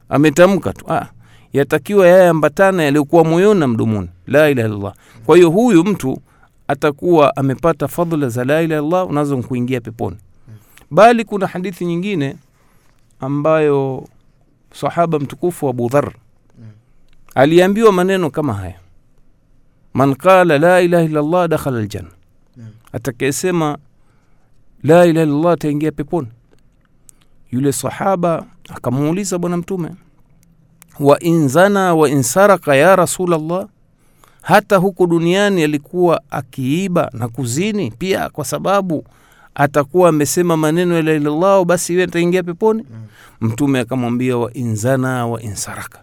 Ametamka 0.09 0.73
tu. 0.73 0.85
Ah, 0.93 1.05
yatakiwa 1.53 2.07
yayeambatana 2.07 2.83
yaliyokuwa 2.83 3.23
moyoni 3.23 3.59
na 3.59 3.67
mdomoni. 3.67 4.09
La 4.27 4.49
ilaha 4.49 4.67
illallah. 4.67 4.93
Kwa 5.25 5.35
hiyo 5.37 5.49
huyu 5.49 5.83
mtu 5.83 6.21
atakuwa 6.71 7.35
amepata 7.35 7.87
fadhla 7.87 8.29
za 8.29 8.43
la 8.45 8.61
ilaha 8.61 9.05
unazo 9.05 9.37
kuingia 9.37 9.81
peponi. 9.81 10.17
Bali 10.91 11.25
kuna 11.25 11.47
hadithi 11.47 11.85
nyingine 11.85 12.35
ambayo 13.19 14.07
sahaba 14.73 15.19
mtukufu 15.19 15.69
abu 15.69 15.89
dhar 15.89 16.13
aliambiwa 17.35 17.91
maneno 17.91 18.29
kama 18.29 18.53
haya. 18.53 18.79
Man 19.93 20.15
qala 20.15 20.57
la 20.57 20.81
ilaha 20.81 21.03
illallah 21.03 21.47
dakhala 21.47 21.77
aljanna. 21.79 22.09
Atakayesema 22.93 23.77
la 24.83 25.05
ilaha 25.05 25.25
illallah 25.27 25.53
ataingia 25.53 25.91
peponi. 25.91 26.27
Yule 27.51 27.71
sahaba 27.71 28.45
akamuuliza 28.69 29.37
bwana 29.37 29.57
mtume 29.57 29.89
wa 30.99 31.19
in 31.19 31.47
zana 31.49 31.95
wa 31.95 32.09
in 32.09 32.23
saraka 32.23 32.75
ya 32.75 32.95
rasulallah 32.95 33.67
hata 34.41 34.77
huku 34.77 35.07
duniani 35.07 35.63
alikuwa 35.63 36.21
akiiba 36.29 37.09
na 37.13 37.27
kuzini 37.27 37.91
pia 37.91 38.29
kwa 38.29 38.45
sababu 38.45 39.03
atakuwa 39.55 40.09
amesema 40.09 40.57
maneno 40.57 40.95
ya 40.95 41.01
lailallahu 41.01 41.65
basi 41.65 41.93
iwe 41.93 42.03
ataingia 42.03 42.43
peponi? 42.43 42.85
Mtume 43.41 43.79
akamwambia 43.79 44.37
wa 44.37 44.53
in 44.53 44.77
wa 44.85 45.41
insaraka 45.41 45.99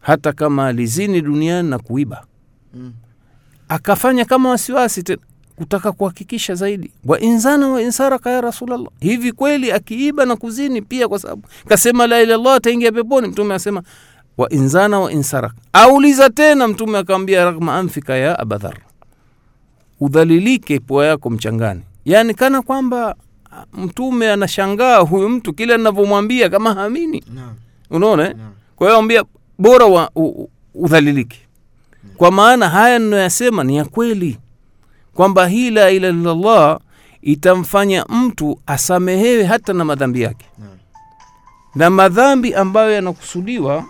hata 0.00 0.32
kama 0.32 0.66
alizini 0.66 1.20
duniani 1.20 1.70
na 1.70 1.78
kuiba. 1.78 2.24
Akafanya 3.68 4.24
kama 4.24 4.50
wasiwasi 4.50 5.02
tena 5.02 5.22
kutaka 5.56 5.92
kuhakikisha 5.92 6.54
zaidi. 6.54 6.90
Wa 7.04 7.20
inzana 7.20 7.68
wa 7.68 7.82
insaraka 7.82 8.30
ya 8.30 8.40
rasulllah 8.40 8.80
hivi 9.00 9.32
kweli 9.32 9.72
akiiba 9.72 10.24
na 10.26 10.36
kuzini 10.36 10.82
pia 10.82 11.08
kwa 11.08 11.18
sababu? 11.18 11.42
Kasema 11.68 12.06
la 12.06 12.22
ilallah 12.22 12.54
ataingia 12.54 12.92
peponi? 12.92 13.28
Mtume 13.28 13.54
asema 13.54 13.82
wa 14.38 14.48
inzana 14.50 15.00
wa 15.00 15.12
insaraka 15.12 15.54
auliza 15.72 16.30
tena 16.30 16.68
mtume 16.68 16.98
akamwambia 16.98 17.44
ragma 17.44 17.76
anfika 17.76 18.16
ya 18.16 18.38
abadhar 18.38 18.76
udhalilike 20.00 20.80
pua 20.80 21.06
yako 21.06 21.30
mchangani 21.30 21.80
yani 22.04 22.34
kana 22.34 22.62
kwamba 22.62 23.14
mtume 23.72 24.30
anashangaa 24.32 24.98
huyu 24.98 25.28
mtu 25.28 25.52
kile 25.52 25.74
anavyomwambia 25.74 26.48
kama 26.48 26.74
haamini 26.74 27.24
no. 27.34 27.54
unaona 27.90 28.28
no. 28.28 28.34
kwa 28.76 28.86
hiyo 28.86 28.98
ambia 28.98 29.24
bora 29.58 29.86
wa, 29.86 30.10
u, 30.16 30.48
udhalilike 30.74 31.38
no. 32.04 32.10
kwa 32.16 32.30
maana 32.30 32.68
haya 32.68 32.98
ninayoyasema 32.98 33.64
ni 33.64 33.76
ya 33.76 33.84
kweli 33.84 34.38
kwamba 35.14 35.46
hii 35.46 35.70
la 35.70 35.90
ila 35.90 36.08
illallah 36.08 36.78
itamfanya 37.22 38.04
mtu 38.08 38.60
asamehewe 38.66 39.44
hata 39.44 39.72
na 39.72 39.84
madhambi 39.84 40.20
yake 40.22 40.46
no. 40.58 40.66
na 41.74 41.90
madhambi 41.90 42.54
ambayo 42.54 42.90
yanakusudiwa 42.92 43.84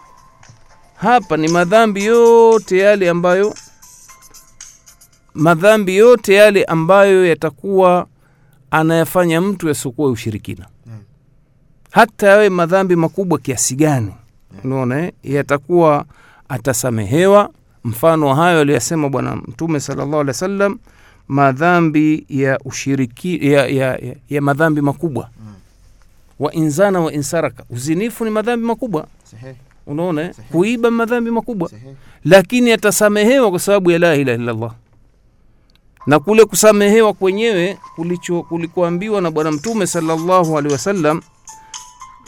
hapa 1.05 1.37
ni 1.37 1.49
madhambi 1.49 2.05
yote 2.05 2.79
yale 2.79 3.11
ambayo 3.11 3.55
madhambi 5.35 5.97
yote 5.97 6.35
yale 6.35 6.65
ambayo 6.65 7.27
yatakuwa 7.27 8.07
anayafanya 8.71 9.41
mtu 9.41 9.69
yasiokuwa 9.69 10.11
ushirikina. 10.11 10.67
Naam. 10.87 10.99
hata 11.91 12.27
yawe 12.29 12.49
madhambi 12.49 12.97
makubwa 12.97 13.39
kiasi 13.39 13.77
gani. 13.77 14.13
Unaona 14.65 15.01
eh? 15.03 15.13
yatakuwa 15.23 16.05
atasamehewa. 16.49 17.51
Mfano 17.85 18.35
hayo 18.35 18.61
aliyasema 18.61 19.09
bwana 19.09 19.37
mtume 19.37 19.81
sallallahu 19.81 20.13
wa 20.19 20.25
wasallam 20.25 20.79
madhambi 21.29 22.27
ya 22.29 22.59
ushiriki 22.65 23.53
ya, 23.53 23.67
ya, 23.67 23.97
ya, 23.97 24.17
ya 24.29 24.43
madhambi 24.43 24.81
makubwa. 24.81 25.31
Wa 26.39 26.53
inzana 26.53 27.01
wa 27.01 27.13
insaraka. 27.13 27.65
Uzinifu 27.71 28.25
ni 28.25 28.31
madhambi 28.31 28.67
makubwa. 28.67 29.07
Sahihi. 29.31 29.57
Unaona 29.87 30.23
eh? 30.23 30.35
Kuiba 30.53 30.91
madhambi 30.91 31.31
makubwa 31.31 31.69
Sahihi. 31.69 31.97
lakini 32.25 32.73
atasamehewa 32.73 33.51
kwa 33.51 33.59
sababu 33.59 33.91
ya 33.91 33.99
la 33.99 34.15
ilaha 34.17 34.39
illallah 34.39 34.75
na 36.07 36.19
kule 36.21 36.45
kusamehewa 36.45 37.13
kwenyewe 37.13 37.79
kulicho 37.97 38.43
kulikuambiwa 38.43 39.21
na 39.21 39.31
bwana 39.31 39.53
mtume 39.53 39.87
sallallahu 39.87 40.59
alaihi 40.59 40.73
wasallam 40.73 41.21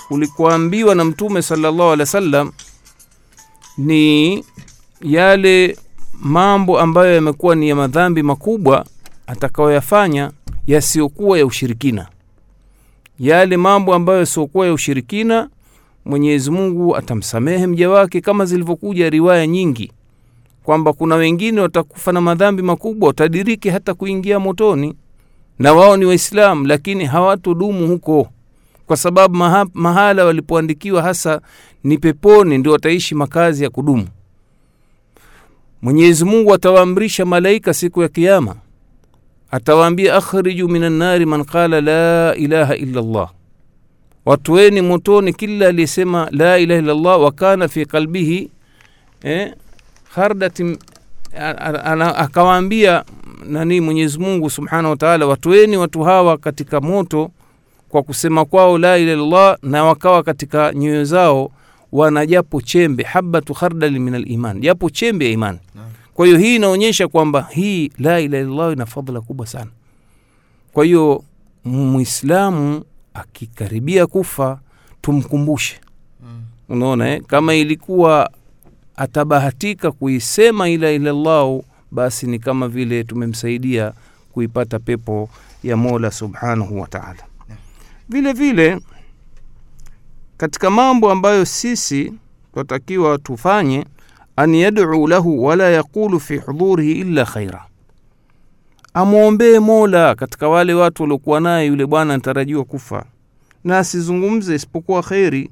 kulikuambiwa 0.09 0.95
na 0.95 1.05
mtume 1.05 1.43
sallallahu 1.43 1.83
alaihi 1.83 2.01
wasallam 2.01 2.53
ni 3.79 4.45
yale 5.03 5.79
mambo 6.13 6.81
ambayo 6.81 7.15
yamekuwa 7.15 7.55
ni 7.55 7.69
ya 7.69 7.77
madhambi 7.77 8.23
makubwa 8.23 8.87
atakayoyafanya 9.27 10.31
yasiyokuwa 10.67 11.39
ya 11.39 11.47
ushirikina 11.47 12.09
yale 13.19 13.57
mambo 13.57 13.95
ambayo 13.95 14.19
yasiokuwa 14.19 14.67
ya 14.67 14.73
ushirikina 14.73 15.49
mwenyezi 16.07 16.51
mungu 16.51 16.97
atamsamehe 16.97 17.67
mja 17.67 17.91
wake 17.91 18.21
kama 18.21 18.45
zilivyokuja 18.45 19.11
riwaya 19.11 19.47
nyingi 19.47 19.93
kwamba 20.63 20.93
kuna 20.93 21.15
wengine 21.15 21.61
watakufa 21.61 22.13
na 22.13 22.21
madhambi 22.21 22.63
makubwa 22.63 23.07
watadiriki 23.09 23.69
hata 23.71 23.95
kuingia 23.95 24.39
motoni. 24.41 24.95
Na 25.59 25.73
wao 25.73 25.97
ni 25.97 26.05
waislamu 26.05 26.67
lakini 26.67 27.05
hawatodumu 27.05 27.87
huko 27.87 28.29
kwa 28.87 28.97
sababu 28.97 29.35
maha, 29.37 29.67
mahala 29.75 30.25
walipoandikiwa 30.25 31.03
hasa 31.03 31.41
ni 31.85 31.99
peponi 31.99 32.59
ndio 32.59 32.73
wataishi 32.73 33.15
makazi 33.15 33.65
ya 33.65 33.71
kudumu. 33.71 34.09
Mwenyezi 35.83 36.25
mungu 36.25 36.55
atawaamrisha 36.55 37.25
malaika 37.25 37.75
siku 37.75 38.03
ya 38.03 38.09
kiama 38.09 38.57
atawaambia 39.51 40.15
akhriju 40.15 40.69
min 40.69 40.83
annari 40.83 41.27
man 41.27 41.45
qala 41.45 41.81
la 41.81 42.35
ilaha 42.37 42.77
illa 42.77 43.03
llah 43.03 43.31
watoeni 44.27 44.81
motoni 44.83 45.33
kila 45.33 45.69
aliyesema 45.69 46.29
la 46.31 46.59
ilaha 46.59 46.81
illallah 46.81 47.21
wa 47.23 47.33
fi 47.69 47.87
qalbihi 47.87 48.51
eh, 49.23 49.53
ana- 51.85 52.17
akawaambia 52.17 53.05
nani 53.47 53.81
mwenyezi 53.81 54.19
mungu 54.19 54.51
subhanahu 54.51 54.91
wataala 54.91 55.27
watoeni 55.27 55.77
watu 55.77 56.03
hawa 56.03 56.39
katika 56.39 56.81
moto 56.81 57.31
kwa 57.89 58.03
kusema 58.03 58.45
kwao 58.45 58.79
la 58.79 58.99
ilaha 58.99 59.13
illallah 59.17 59.59
na 59.63 59.85
wakawa 59.85 60.23
katika 60.23 60.73
nyoyo 60.75 61.05
zao 61.05 61.51
wana 61.93 62.27
japo 62.27 62.61
chembe 62.61 63.03
habatu 63.05 63.55
khardali 63.55 63.99
min 63.99 64.15
aliman 64.15 64.61
japo 64.61 64.91
chembe 64.91 65.25
ya 65.25 65.31
imani. 65.31 65.59
Kwa 66.15 66.27
hiyo 66.27 66.39
hii 66.39 66.57
inaonyesha 66.57 67.09
kwamba 67.09 67.49
hii 67.51 67.91
la 67.99 68.21
ilaha 68.21 68.43
illallah 68.45 68.73
ina 68.73 68.87
fadhila 68.87 69.21
kubwa 69.21 69.47
sana. 69.47 69.71
Kwa 70.73 70.85
hiyo 70.85 71.25
mwislamu 71.65 72.83
akikaribia 73.19 74.07
kufa 74.07 74.61
tumkumbushe 75.03 75.81
Mm. 76.23 76.43
unaona 76.69 77.09
eh? 77.09 77.23
kama 77.27 77.55
ilikuwa 77.55 78.31
atabahatika 78.97 79.93
kuisema 79.93 80.69
ila 80.69 80.91
ilallahu 80.91 81.65
basi 81.91 82.27
ni 82.27 82.39
kama 82.39 82.69
vile 82.69 83.05
tumemsaidia 83.05 83.93
kuipata 84.33 84.79
pepo 84.79 85.31
ya 85.63 85.77
mola 85.77 86.11
subhanahu 86.11 86.81
wa 86.81 86.87
taala 86.89 87.23
vile 88.09 88.33
vile 88.33 88.81
katika 90.37 90.71
mambo 90.71 91.11
ambayo 91.11 91.45
sisi 91.45 92.13
twatakiwa 92.55 93.19
tufanye 93.19 93.87
an 94.37 94.55
yaduu 94.55 95.07
lahu 95.07 95.45
wala 95.45 95.71
yaqulu 95.71 96.21
fi 96.21 96.37
hudhurihi 96.37 96.93
illa 96.93 97.25
khaira 97.25 97.65
amwombee 99.01 99.59
mola 99.59 100.15
katika 100.15 100.49
wale 100.49 100.75
watu 100.75 101.03
waliokuwa 101.03 101.41
naye 101.41 101.67
yule 101.67 101.87
bwana 101.87 102.15
anatarajiwa 102.15 102.65
kufa 102.65 103.05
na 103.65 103.79
asizungumze 103.79 104.55
isipokuwa 104.55 105.03
kheri 105.03 105.51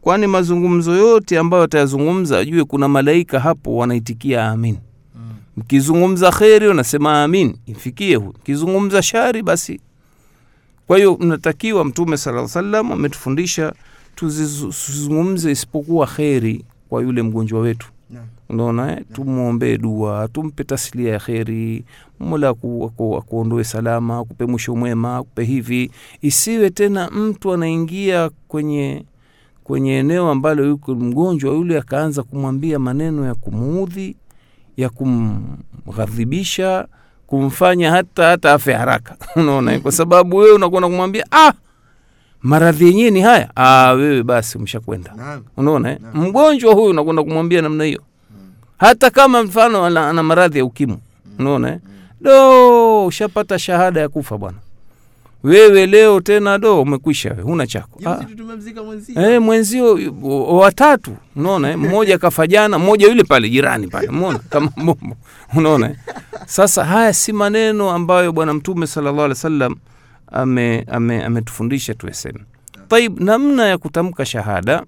kwani 0.00 0.26
mazungumzo 0.26 0.94
yote 0.96 1.38
ambayo 1.38 1.62
atayazungumza 1.62 2.38
ajue 2.38 2.64
kuna 2.64 2.88
malaika 2.88 3.40
hapo 3.40 3.76
wanaitikia 3.76 4.48
amin 4.48 4.76
Mm. 5.16 5.20
mkizungumza 5.56 6.30
kheri 6.32 6.68
unasema 6.68 7.22
amin 7.24 7.56
ifikie 7.66 8.16
hu 8.16 8.24
mkizungumza 8.28 9.02
shari 9.02 9.42
basi 9.42 9.80
kwa 10.86 10.96
hiyo 10.96 11.16
mnatakiwa 11.20 11.84
mtume 11.84 12.16
sala 12.16 12.48
salam 12.48 12.92
ametufundisha 12.92 13.72
tuzizungumze 14.14 15.50
isipokuwa 15.50 16.06
kheri 16.06 16.64
kwa 16.88 17.02
yule 17.02 17.22
mgonjwa 17.22 17.60
wetu. 17.60 17.86
Unaona 18.48 18.92
eh? 18.92 19.04
tumwombee 19.12 19.76
dua 19.78 20.28
tumpe 20.28 20.64
taslia 20.64 21.12
ya 21.12 21.18
kheri 21.18 21.84
mola 22.20 22.48
aku- 22.48 22.84
aku- 22.84 23.16
akuondoe 23.16 23.64
salama 23.64 24.18
akupe 24.18 24.46
mwisho 24.46 24.76
mwema 24.76 25.16
akupe 25.16 25.44
hivi. 25.44 25.90
Isiwe 26.22 26.70
tena 26.70 27.10
mtu 27.10 27.52
anaingia 27.52 28.30
kwenye 28.48 29.04
kwenye 29.64 29.98
eneo 29.98 30.30
ambalo 30.30 30.64
yuko 30.66 30.94
mgonjwa 30.94 31.54
yule 31.54 31.78
akaanza 31.78 32.22
kumwambia 32.22 32.78
maneno 32.78 33.24
ya 33.26 33.34
kumuudhi 33.34 34.16
ya 34.76 34.88
kumghadhibisha 35.86 36.86
kumfanya 37.26 37.90
hata 37.90 38.26
hata 38.26 38.52
afe 38.52 38.72
haraka. 38.72 39.16
Unaona 39.36 39.72
eh? 39.72 39.80
kwa 39.80 39.92
sababu 39.92 40.36
wewe 40.36 40.52
unakuwa 40.54 40.82
kumwambia 40.82 41.24
ah 41.32 41.52
maradhi 42.42 42.86
yenyewe 42.86 43.10
ni 43.10 43.20
haya. 43.20 43.50
Ah, 43.56 43.92
wewe 43.92 44.22
basi 44.22 44.58
umshakwenda 44.58 45.14
unaona 45.56 45.90
eh? 45.92 45.98
Mgonjwa 46.14 46.74
huyu 46.74 46.90
unakwenda 46.90 47.22
kumwambia 47.22 47.62
namna 47.62 47.84
hiyo 47.84 48.02
hata 48.84 49.10
kama 49.10 49.42
mfano 49.42 49.84
ana, 49.84 50.08
ana 50.10 50.22
maradhi 50.22 50.58
ya 50.58 50.64
ukimwi. 50.64 50.98
Unaona 51.38 51.68
eh? 51.72 51.78
do 52.20 53.06
ushapata 53.06 53.58
shahada 53.58 54.00
ya 54.00 54.08
kufa 54.08 54.38
bwana. 54.38 54.58
Wewe 55.42 55.86
leo 55.86 56.20
tena 56.20 56.58
do 56.58 56.82
umekwisha 56.82 57.30
we 57.36 57.42
huna 57.42 57.66
chako. 57.66 58.00
Tumemzika 58.36 58.82
mwenzio. 58.82 59.98
Eh, 59.98 60.12
watatu. 60.48 61.16
Unaona 61.36 61.70
eh? 61.70 61.78
mmoja 61.78 62.18
kafa 62.18 62.46
jana 62.46 62.78
mmoja 62.78 63.06
yule 63.08 63.24
pale 63.24 63.48
jirani 63.50 63.88
pale. 63.88 64.08
Mona 64.08 64.38
kama 64.50 64.70
bombo 64.76 65.16
unaona 65.56 65.94
sasa 66.46 66.84
haya 66.84 67.12
si 67.12 67.32
maneno 67.32 67.90
ambayo 67.90 68.32
bwana 68.32 68.54
mtume 68.54 68.86
sallallahu 68.86 69.34
sallam 69.34 69.76
ametufundisha 70.32 71.92
ame 71.92 71.94
ame 71.94 71.98
tueseme. 71.98 72.40
Taib 72.88 73.20
namna 73.20 73.66
ya 73.66 73.78
kutamka 73.78 74.24
shahada 74.26 74.82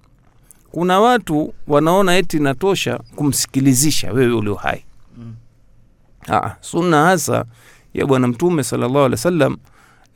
kuna 0.77 1.01
watu 1.01 1.55
wanaona 1.69 2.17
eti 2.17 2.39
natosha 2.39 2.99
kumsikilizisha 2.99 4.13
wewe 4.13 4.33
ulio 4.35 4.55
hai 4.55 4.85
Mm. 5.19 5.35
Aa, 6.29 6.57
sunna 6.61 7.05
hasa 7.05 7.45
ya 7.95 8.07
bwana 8.07 8.29
mtume 8.29 8.63
sallallahu 8.65 8.99
alaihi 8.99 9.13
wasallam 9.13 9.57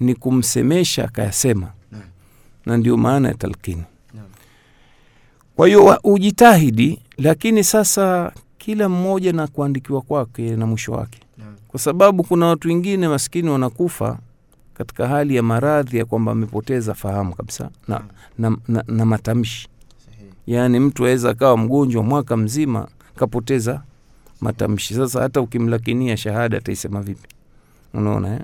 ni 0.01 0.14
kumsemesha 0.14 1.05
akayasema 1.05 1.73
mm. 1.92 2.01
na 2.66 2.77
ndio 2.77 2.96
maana 2.96 3.29
ya 3.29 3.35
talkini 3.35 3.85
Naam. 4.14 4.27
kwa 5.57 5.66
hiyo 5.66 5.99
ujitahidi 6.05 7.03
lakini 7.18 7.64
sasa 7.64 8.33
kila 8.59 8.88
mmoja 8.88 9.33
na 9.33 9.46
kuandikiwa 9.46 10.01
kwake 10.03 10.57
na 10.57 10.66
mwisho 10.66 10.92
wake 10.92 11.20
Naam. 11.38 11.57
kwa 11.68 11.81
sababu 11.81 12.25
kuna 12.25 12.46
watu 12.46 12.68
wengine 12.68 13.09
maskini 13.09 13.49
wanakufa 13.51 14.18
katika 14.75 15.09
hali 15.09 15.37
ya 15.37 15.42
maradhi 15.42 15.99
ya 15.99 16.05
kwamba 16.05 16.33
amepoteza 16.33 16.94
fahamu 16.94 17.35
kabisa 17.35 17.70
na, 17.88 18.01
na, 18.38 18.57
na, 18.68 18.85
na 18.87 19.05
matamshi. 19.05 19.68
Yaani 20.50 20.80
mtu 20.80 21.04
aweza 21.04 21.30
akawa 21.30 21.56
mgonjwa 21.56 22.02
mwaka 22.02 22.36
mzima 22.36 22.88
kapoteza 23.16 23.82
matamshi 24.40 24.94
sasa 24.94 25.20
hata 25.22 25.40
ukimlakinia 25.40 26.16
shahada 26.16 26.58
ataisema 26.58 27.02
vipi 27.02 27.28
unaona 27.94 28.34
eh? 28.34 28.40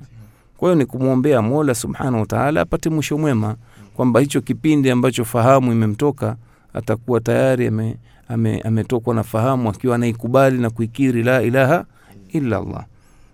kwa 0.57 0.69
hiyo 0.69 0.75
ni 0.79 0.87
kumwombea 0.87 1.43
mola 1.43 1.75
subhanahu 1.75 2.21
wataala 2.21 2.61
apate 2.61 2.91
mwisho 2.91 3.19
mwema 3.19 3.57
kwamba 3.95 4.21
hicho 4.21 4.41
kipindi 4.41 4.91
ambacho 4.91 5.25
fahamu 5.25 5.73
imemtoka 5.73 6.37
atakuwa 6.75 7.21
tayari 7.21 7.67
ame, 7.67 7.97
ame, 8.29 8.61
ametokwa 8.61 9.15
na 9.15 9.23
fahamu 9.23 9.69
akiwa 9.69 9.95
anaikubali 9.95 10.59
na 10.59 10.71
kuikiri 10.71 11.23
la 11.23 11.43
ilaha 11.43 11.85
illa 12.29 12.85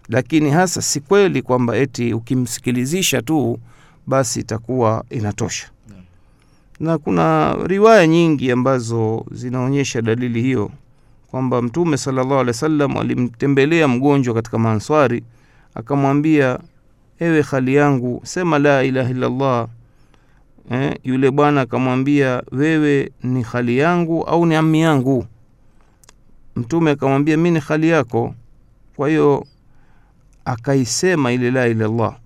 lakini 0.09 0.51
hasa 0.51 0.83
si 0.83 1.01
kweli 1.01 1.43
kwamba 1.43 1.77
eti 1.77 2.15
ukimsikilizisha 2.15 3.23
tu 3.23 3.59
basi 4.07 4.41
itakuwa 4.41 5.05
inatosha. 5.11 5.67
Na 6.83 6.99
kuna 6.99 7.55
riwaya 7.67 8.07
nyingi 8.07 8.51
ambazo 8.51 9.27
zinaonyesha 9.31 10.03
dalili 10.03 10.43
hiyo 10.43 10.71
kwamba 11.31 11.63
mtume 11.63 11.97
salllahu 11.97 12.33
alehi 12.35 12.47
wa 12.49 12.55
sallam 12.55 12.97
alimtembelea 12.97 13.89
mgonjwa 13.89 14.35
katika 14.35 14.59
maanswari 14.59 15.25
akamwambia 15.75 16.59
ewe 17.21 17.43
hali 17.43 17.75
yangu 17.75 18.21
sema 18.25 18.59
la 18.59 18.85
ilaha 18.85 19.11
illallah. 19.11 19.69
Eh, 20.71 20.99
yule 21.05 21.31
bwana 21.31 21.61
akamwambia 21.61 22.43
wewe 22.53 23.13
ni 23.23 23.43
hali 23.43 23.79
yangu 23.79 24.25
au 24.25 24.47
ni 24.47 24.55
ami 24.55 24.81
yangu? 24.81 25.27
Mtume 26.57 26.91
akamwambia 26.91 27.37
mi 27.37 27.51
ni 27.51 27.59
hali 27.61 27.89
yako. 27.89 28.35
Kwa 28.97 29.09
hiyo 29.09 29.47
akaisema 30.45 31.33
ile 31.33 31.51
la 31.51 31.67
ilallah 31.69 32.17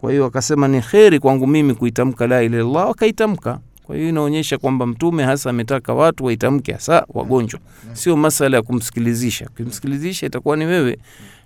kwa 0.00 0.10
hiyo 0.10 0.24
akasema 0.24 0.68
ni 0.68 0.80
kheri 0.80 1.18
kwangu 1.18 1.46
mimi 1.46 1.74
kuitamka 1.74 2.26
la 2.26 2.42
ilaha 2.42 2.62
illallah 2.62 2.90
akaitamka 2.90 3.58
kwa 3.82 3.96
hiyo 3.96 4.08
inaonyesha 4.08 4.58
kwamba 4.58 4.86
mtume 4.86 5.24
hasa 5.24 5.50
ametaka 5.50 5.94
watu 5.94 6.24
waitamke 6.24 6.72
hasa 6.72 7.06
wagonjwa. 7.14 7.60
Sio 7.92 8.16
masala 8.16 8.56
ya 8.56 8.62
kumsikilizisha. 8.62 9.48
Kumsikilizisha 9.56 10.26
itakuwa 10.26 10.56
ni 10.56 10.64
wewe 10.66 10.98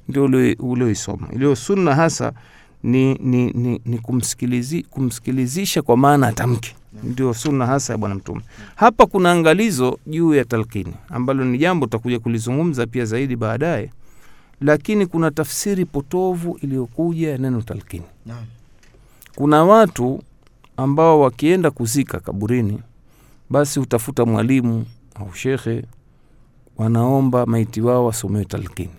ndio 0.09 0.25
ulioisoma. 0.59 1.29
Iliyo 1.33 1.57
sunna 1.57 1.95
hasa 1.95 2.33
ni, 2.83 3.15
ni, 3.15 3.51
ni, 3.53 3.81
ni 3.85 3.99
kumsikilizi, 3.99 4.83
kumsikilizisha 4.83 5.83
kwa 5.83 5.97
maana 5.97 6.29
atamke. 6.29 6.75
Ndio 7.03 7.35
sunna 7.35 7.67
hasa 7.67 7.93
ya 7.93 7.99
bwana 7.99 8.15
mtume. 8.15 8.41
Hapa 8.77 9.07
kuna 9.07 9.33
angalizo 9.33 9.99
juu 10.07 10.35
ya 10.35 10.45
talkini 10.45 10.95
ambalo 11.09 11.45
ni 11.45 11.59
jambo 11.59 11.87
tutakuja 11.87 12.19
kulizungumza 12.19 12.87
pia 12.87 13.05
zaidi 13.05 13.37
baadaye 13.37 13.91
lakini 14.63 15.07
kuna 15.07 15.31
tafsiri 15.31 15.85
potovu 15.85 16.59
iliyokuja 16.63 17.31
ya 17.31 17.39
neno 17.39 17.63
talkini 17.63 18.05
Naam. 18.27 18.45
kuna 19.35 19.65
watu 19.65 20.23
ambao 20.77 21.21
wakienda 21.21 21.71
kuzika 21.71 22.21
kaburini 22.21 22.79
basi 23.51 23.81
hutafuta 23.81 24.25
mwalimu 24.27 24.87
au 25.15 25.35
shekhe 25.35 25.85
wanaomba 26.77 27.47
maiti 27.47 27.81
wao 27.81 28.07
wasomewe 28.07 28.45
talkini 28.45 28.91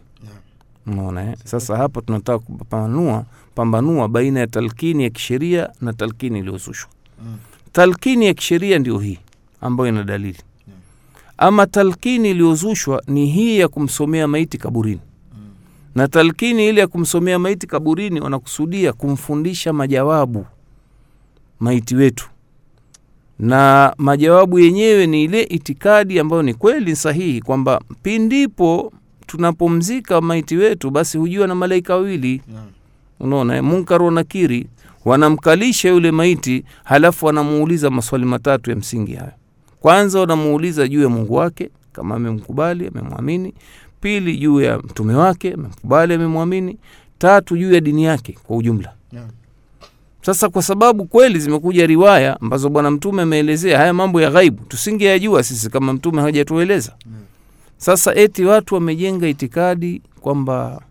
unaona 0.88 1.24
eh? 1.32 1.38
sasa 1.44 1.78
hapa 1.78 2.02
tunataka 2.02 2.40
kupambanua 2.40 3.26
pambanua 3.56 4.08
baina 4.08 4.40
ya 4.40 4.48
talkini 4.48 5.04
ya 5.04 5.10
kisheria 5.10 5.70
na 5.82 5.94
talkini 5.94 6.40
iliyozushwa. 6.40 6.90
Mm. 7.26 7.38
talkini 7.72 8.26
ya 8.26 8.34
kisheria 8.34 8.80
ndio 8.80 9.00
hii 9.00 9.20
ambayo 9.62 9.90
ina 9.90 10.04
dalili. 10.04 10.38
Ama 11.38 11.68
talkini 11.68 12.32
iliyozushwa 12.32 13.04
ni 13.08 13.26
hii 13.32 13.60
ya 13.60 13.68
kumsomea 13.68 14.28
maiti 14.28 14.58
kaburini 14.58 15.00
na 15.96 16.08
talkini 16.08 16.70
ile 16.70 16.82
ya 16.82 16.88
kumsomea 16.88 17.40
maiti 17.40 17.68
kaburini 17.68 18.20
wanakusudia 18.22 18.94
kumfundisha 18.94 19.74
majawabu 19.74 20.46
maiti 21.60 21.96
wetu. 21.96 22.30
Na 23.40 23.94
majawabu 23.98 24.60
yenyewe 24.60 25.08
ni 25.08 25.24
ile 25.24 25.42
itikadi 25.44 26.20
ambayo 26.20 26.42
ni 26.42 26.54
kweli 26.54 26.96
sahihi 26.96 27.42
kwamba 27.42 27.82
pindipo 28.04 28.94
tunapomzika 29.28 30.22
maiti 30.22 30.56
wetu 30.58 30.90
basi 30.92 31.18
hujua 31.18 31.48
na 31.48 31.56
malaika 31.56 31.96
wawili. 31.96 32.42
Naam. 32.54 32.66
unaona 33.20 33.62
Munkaru 33.62 34.06
munkar 34.06 34.16
nakiri 34.24 34.68
wanamkalisha 35.06 35.90
yule 35.90 36.12
maiti 36.12 36.64
halafu 36.84 37.26
wanamuuliza 37.26 37.90
maswali 37.90 38.26
matatu 38.26 38.70
ya 38.70 38.76
msingi 38.76 39.14
hayo. 39.14 39.32
Kwanza 39.80 40.20
wanamuuliza 40.20 40.88
juu 40.88 41.02
ya 41.04 41.10
mungu 41.10 41.34
wake 41.36 41.70
kama 41.94 42.16
amemkubali 42.16 42.88
amemwamini 42.88 43.54
pili 44.04 44.38
juu 44.38 44.62
ya 44.62 44.78
mtume 44.78 45.14
wake 45.16 45.54
amemkubali 45.54 46.14
amemwamini. 46.14 46.78
Tatu 47.18 47.58
juu 47.58 47.74
ya 47.74 47.80
dini 47.82 48.04
yake 48.04 48.38
kwa 48.44 48.58
ujumla. 48.58 48.94
Yeah. 49.12 49.26
sasa 50.22 50.50
kwa 50.50 50.64
sababu 50.64 51.06
kweli 51.06 51.40
zimekuja 51.40 51.86
riwaya 51.88 52.42
ambazo 52.42 52.70
bwana 52.70 52.92
mtume 52.92 53.22
ameelezea 53.22 53.78
haya 53.78 53.94
mambo 53.94 54.22
ya 54.22 54.32
ghaibu 54.32 54.64
tusingeyajua 54.66 55.44
sisi 55.44 55.70
kama 55.70 55.94
mtume 55.94 56.22
hajatueleza. 56.22 56.96
Sasa 57.78 58.16
eti 58.16 58.46
watu 58.46 58.76
wamejenga 58.76 59.28
itikadi 59.28 60.02
kwamba 60.22 60.82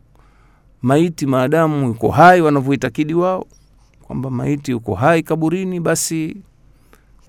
maiti 0.83 1.27
maadamu 1.27 1.87
yuko 1.87 2.09
hai 2.11 2.40
wanavyoitakidi 2.40 3.14
wao 3.14 3.46
kwamba 4.03 4.31
maiti 4.31 4.70
yuko 4.70 4.94
hai 4.94 5.22
kaburini 5.22 5.81
basi 5.81 6.37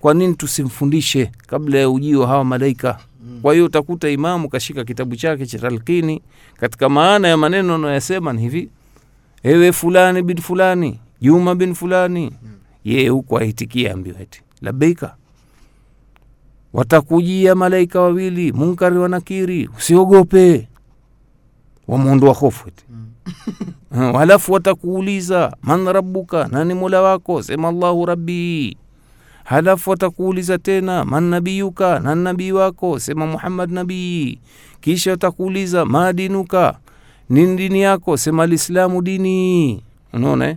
kwa 0.00 0.14
nini 0.14 0.34
tusimfundishe 0.34 1.30
kabla 1.46 1.78
ya 1.78 1.90
ujio 1.90 2.26
hawa 2.26 2.44
malaika 2.44 2.98
kwa 3.42 3.52
hiyo 3.54 3.66
utakuta 3.66 4.08
imamu 4.10 4.48
kashika 4.48 4.84
kitabu 4.84 5.16
chake 5.16 5.46
cha 5.46 5.58
talkini 5.58 6.22
katika 6.56 6.88
maana 6.88 7.28
ya 7.28 7.36
maneno 7.36 7.74
anayosema 7.74 8.32
ni 8.32 8.40
hivi 8.42 8.70
ewe 9.42 9.72
fulani 9.72 10.22
bin 10.22 10.36
fulani 10.36 11.00
juma 11.20 11.54
bin 11.54 11.74
fulani 11.74 12.32
yeye 12.84 13.08
huku 13.08 13.38
aitikia 13.38 13.92
ambio 13.94 14.14
eti 14.20 14.42
labeika 14.62 15.14
watakujia 16.72 17.54
malaika 17.54 18.00
wawili 18.00 18.52
munkari 18.52 18.98
wa 18.98 19.08
nakiri 19.08 19.68
usiogope 19.78 20.68
wamwondoa 21.88 22.34
hofu 22.34 22.68
eti. 22.68 22.84
Hmm, 23.90 24.12
halafu 24.18 24.52
watakuuliza 24.52 25.56
man 25.62 25.86
rabbuka 25.92 26.48
nani 26.48 26.74
mola 26.74 27.02
wako? 27.02 27.42
Sema 27.42 27.68
allahu 27.68 28.06
rabbi 28.06 28.76
halafu 29.44 29.90
watakuuliza 29.90 30.58
tena 30.58 31.04
man 31.04 31.24
nabiyuka? 31.24 31.98
Nani 32.00 32.24
nabii 32.24 32.52
wako? 32.52 32.98
Sema 32.98 33.26
muhammad 33.26 33.70
nabii. 33.72 34.38
Kisha 34.80 35.10
watakuuliza 35.10 35.84
ma 35.84 36.12
dinuka? 36.12 36.76
Nini 37.30 37.56
dini 37.56 37.80
yako? 37.82 38.16
Sema 38.16 38.42
alislamu 38.42 39.02
dini. 39.02 39.82
Unaona 40.12 40.48
eh? 40.48 40.56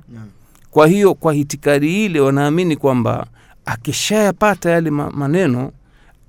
Kwa 0.71 0.87
hiyo 0.87 1.13
kwa 1.13 1.33
hitikadi 1.33 2.05
ile 2.05 2.19
wanaamini 2.19 2.75
kwamba 2.75 3.27
akishayapata 3.65 4.69
yale 4.69 4.89
maneno 4.91 5.71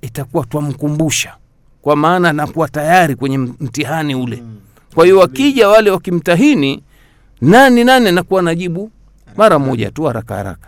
itakuwa 0.01 0.45
twamkumbusha. 0.45 1.35
Kwa 1.81 1.95
maana 1.95 2.29
anakuwa 2.29 2.67
tayari 2.69 3.15
kwenye 3.15 3.37
mtihani 3.37 4.15
ule. 4.15 4.43
Kwa 4.95 5.03
hiyo 5.05 5.19
wakija 5.19 5.69
wale 5.69 5.89
wakimtahini 5.91 6.83
nani 7.41 7.83
nani 7.83 8.07
anakuwa 8.09 8.41
najibu? 8.41 8.91
Mara 9.37 9.59
moja 9.59 9.91
tu 9.91 10.03
haraka 10.03 10.35
haraka 10.35 10.67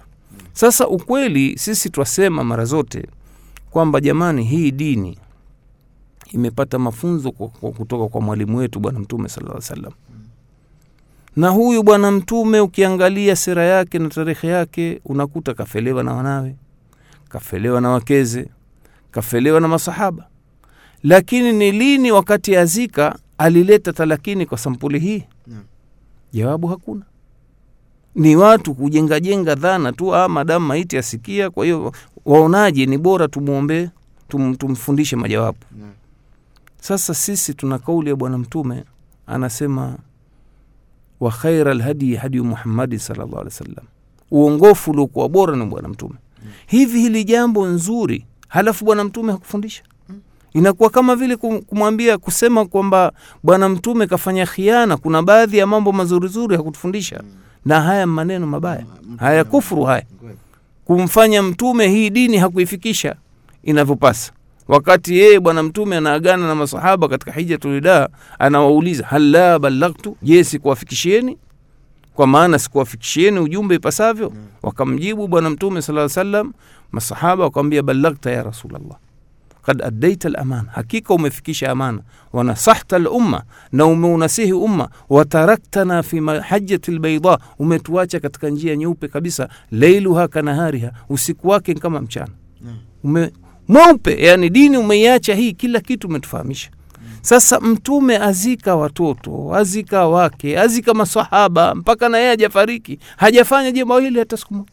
sasa 0.54 0.88
ukweli 0.88 1.58
sisi 1.58 1.90
twasema 1.90 2.44
mara 2.44 2.66
zote 2.66 3.08
kwamba 3.70 4.02
jamani 4.02 4.44
hii 4.44 4.72
dini 4.72 5.18
imepata 6.32 6.80
mafunzo 6.80 7.32
kwa- 7.32 7.48
kutoka 7.72 8.08
kwa 8.08 8.22
mwalimu 8.22 8.58
wetu 8.58 8.80
bwana 8.80 9.00
mtume 9.00 9.30
sallallahu 9.30 9.58
alaihi 9.58 9.72
wasallam. 9.72 9.94
na 11.36 11.50
huyu 11.50 11.84
bwana 11.84 12.12
mtume 12.12 12.60
ukiangalia 12.60 13.36
sera 13.36 13.64
yake 13.66 14.00
na 14.00 14.10
tarehe 14.10 14.48
yake 14.48 15.02
unakuta 15.06 15.54
kafelewa 15.54 16.04
na 16.04 16.14
wanawe 16.14 16.56
kafelewa 17.30 17.82
na 17.82 17.90
wakeze 17.90 18.48
kafelewa 19.12 19.60
na 19.62 19.68
masahaba. 19.68 20.28
Lakini 21.04 21.54
ni 21.54 21.72
lini 21.72 22.12
wakati 22.12 22.56
azika 22.56 23.20
alileta 23.38 23.94
talakini 23.94 24.46
kwa 24.46 24.58
sampuli 24.58 25.00
hii? 25.00 25.24
Jawabu 26.34 26.68
hakuna 26.68 27.02
ni 28.16 28.36
watu 28.36 28.74
kujengajenga 28.74 29.56
dhana 29.56 29.92
tu 29.92 30.16
ah, 30.16 30.30
madamu 30.30 30.68
maiti 30.68 30.98
asikia 30.98 31.50
kwa 31.50 31.66
hiyo 31.66 31.92
waonaje 32.26 32.86
ni 32.86 32.98
bora 32.98 33.28
tumwombee 33.28 33.90
tum, 34.28 34.56
tumfundishe 34.56 35.16
majawabu. 35.16 35.58
Naam. 35.80 35.92
sasa 36.82 37.14
sisi 37.14 37.54
tuna 37.54 37.80
kauli 37.80 38.10
ya 38.10 38.16
bwana 38.16 38.38
mtume 38.38 38.84
anasema 39.28 39.96
wa 41.20 41.32
khaira 41.32 41.74
lhadyi 41.74 42.16
hadiyu 42.16 42.44
Muhammadi 42.46 43.00
salllah 43.00 43.28
alih 43.34 43.44
wasallam. 43.46 43.86
Uongofu 44.32 44.92
uliokuwa 44.92 45.30
bora 45.30 45.56
ni 45.56 45.66
bwana 45.66 45.88
mtume. 45.88 46.16
Hivi 46.68 47.00
hili 47.00 47.24
jambo 47.24 47.66
nzuri 47.68 48.26
halafu 48.48 48.86
bwana 48.86 49.04
mtume 49.04 49.32
hakufundisha? 49.32 49.84
Inakuwa 50.54 50.90
kama 50.90 51.16
vile 51.16 51.36
kumwambia 51.38 52.18
kusema 52.18 52.66
kwamba 52.66 53.14
bwana 53.44 53.70
mtume 53.70 54.08
kafanya 54.08 54.46
khiana 54.46 54.98
kuna 54.98 55.22
baadhi 55.24 55.58
ya 55.58 55.68
mambo 55.68 55.92
mazurizuri 55.92 56.58
hakutufundisha 56.58 57.24
na 57.66 57.82
haya 57.82 58.08
maneno 58.08 58.48
mabaya 58.48 58.86
haya 59.18 59.44
kufuru 59.44 59.84
haya. 59.84 60.04
Kumfanya 60.86 61.44
mtume 61.44 61.88
hii 61.88 62.10
dini 62.10 62.38
hakuifikisha 62.38 63.16
inavyopasa. 63.64 64.32
Wakati 64.68 65.18
yeye 65.18 65.40
bwana 65.40 65.64
mtume 65.64 65.98
anaagana 65.98 66.48
na 66.48 66.56
masahaba 66.56 67.08
katika 67.08 67.32
hijatulida 67.32 68.10
anawauliza 68.40 69.06
hala 69.06 69.58
la 69.58 69.94
je 70.22 70.44
sikuwafikishieni? 70.44 71.38
Kwa 72.16 72.28
maana 72.28 72.60
sikuwafikishieni 72.60 73.40
ujumbe 73.40 73.76
ipasavyo? 73.76 74.34
Wakamjibu 74.64 75.28
bwana 75.28 75.50
mtume 75.50 75.82
sala 75.82 76.10
salam 76.10 76.54
masahaba 76.92 77.44
wakamwambia 77.44 77.84
balaghta 77.84 78.32
ya 78.32 78.44
rasulllah 78.44 78.82
kad 79.62 79.82
addaita 79.82 80.30
lamana 80.30 80.66
hakika 80.72 81.14
umefikisha 81.14 81.72
amana. 81.72 82.00
Wanasahta 82.34 83.00
lumma 83.00 83.44
na 83.72 83.86
umeunasihi 83.86 84.54
umma. 84.54 84.90
Wataraktana 85.10 86.04
fi 86.04 86.22
mahajati 86.22 86.92
lbaida 86.92 87.38
umetuacha 87.60 88.20
katika 88.20 88.50
njia 88.50 88.76
nyeupe 88.76 89.08
kabisa 89.08 89.50
leiluha 89.72 90.28
kanahariha 90.28 90.92
usiku 91.10 91.48
wake 91.48 91.74
kama 91.74 92.02
mchana. 92.02 92.32
Ume 93.04 93.32
mweupe 93.68 94.24
yani 94.26 94.50
dini 94.50 94.78
umeiacha 94.78 95.36
hii 95.36 95.54
kila 95.54 95.80
kitu 95.80 96.08
umetufahamisha. 96.08 96.70
Sasa 97.22 97.60
mtume 97.60 98.18
azika 98.18 98.76
watoto 98.76 99.56
azika 99.56 100.08
wake 100.08 100.60
azika 100.60 100.94
masahaba 100.94 101.76
mpaka 101.76 102.10
na 102.10 102.18
yeye 102.18 102.30
hajafariki. 102.30 103.00
Hajafanya 103.18 103.72
jambo 103.72 104.00
hili 104.00 104.20
hata 104.20 104.38
siku 104.38 104.54
moja. 104.54 104.72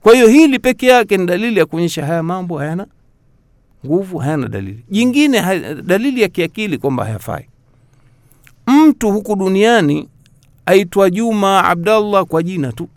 Kwa 0.00 0.14
hiyo 0.14 0.28
hili 0.28 0.58
peke 0.58 0.86
yake 0.86 1.16
ni 1.16 1.26
dalili 1.26 1.58
ya 1.58 1.66
kuonyesha 1.66 2.06
haya 2.06 2.22
mambo 2.22 2.58
hayana 2.58 2.86
nguvu 3.86 4.18
hayana 4.18 4.48
dalili. 4.48 4.84
Jingine 4.90 5.38
ha, 5.38 5.58
dalili 5.74 6.22
ya 6.22 6.28
kiakili 6.28 6.78
kwamba 6.78 7.04
hayafai. 7.04 7.46
Mtu 8.66 9.10
huku 9.12 9.36
duniani 9.36 10.08
aitwa 10.66 11.10
juma 11.10 11.64
abdallah 11.64 12.24
kwa 12.24 12.42
jina 12.42 12.72
tu. 12.72 12.88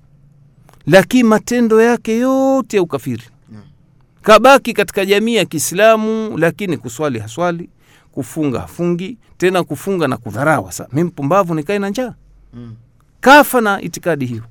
Lakini 0.87 1.23
matendo 1.23 1.81
yake 1.81 2.17
yote 2.17 2.77
ya 2.77 2.83
ukafiri. 2.83 3.23
Kabaki 4.21 4.73
katika 4.73 5.05
jamii 5.05 5.35
ya 5.35 5.45
kiislamu 5.45 6.37
lakini 6.37 6.77
kuswali 6.77 7.19
haswali 7.19 7.69
kufunga 8.11 8.59
hafungi 8.59 9.17
tena 9.37 9.63
kufunga 9.63 10.07
na 10.07 10.17
kudharawa 10.17 10.71
sa 10.71 10.87
mi 10.93 11.03
mpumbavu 11.03 11.53
nikae 11.55 11.79
na 11.79 11.89
njaa. 11.89 12.13
Mm. 12.53 12.75
kafa 13.21 13.61
na 13.61 13.81
itikadi 13.81 14.25
hiyo. 14.25 14.43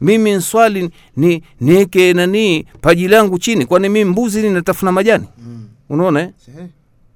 Mimi 0.00 0.32
nswali 0.32 0.90
ni 1.16 1.42
nieke 1.60 2.12
nanii 2.12 2.64
paji 2.80 3.08
langu 3.08 3.38
chini 3.38 3.66
kwani 3.66 3.88
mi 3.88 4.04
mbuzi 4.04 4.42
ni 4.42 4.50
natafuna 4.50 4.92
majani. 4.92 5.24
Mm. 5.46 5.68
Unaona 5.88 6.20
eh? 6.20 6.30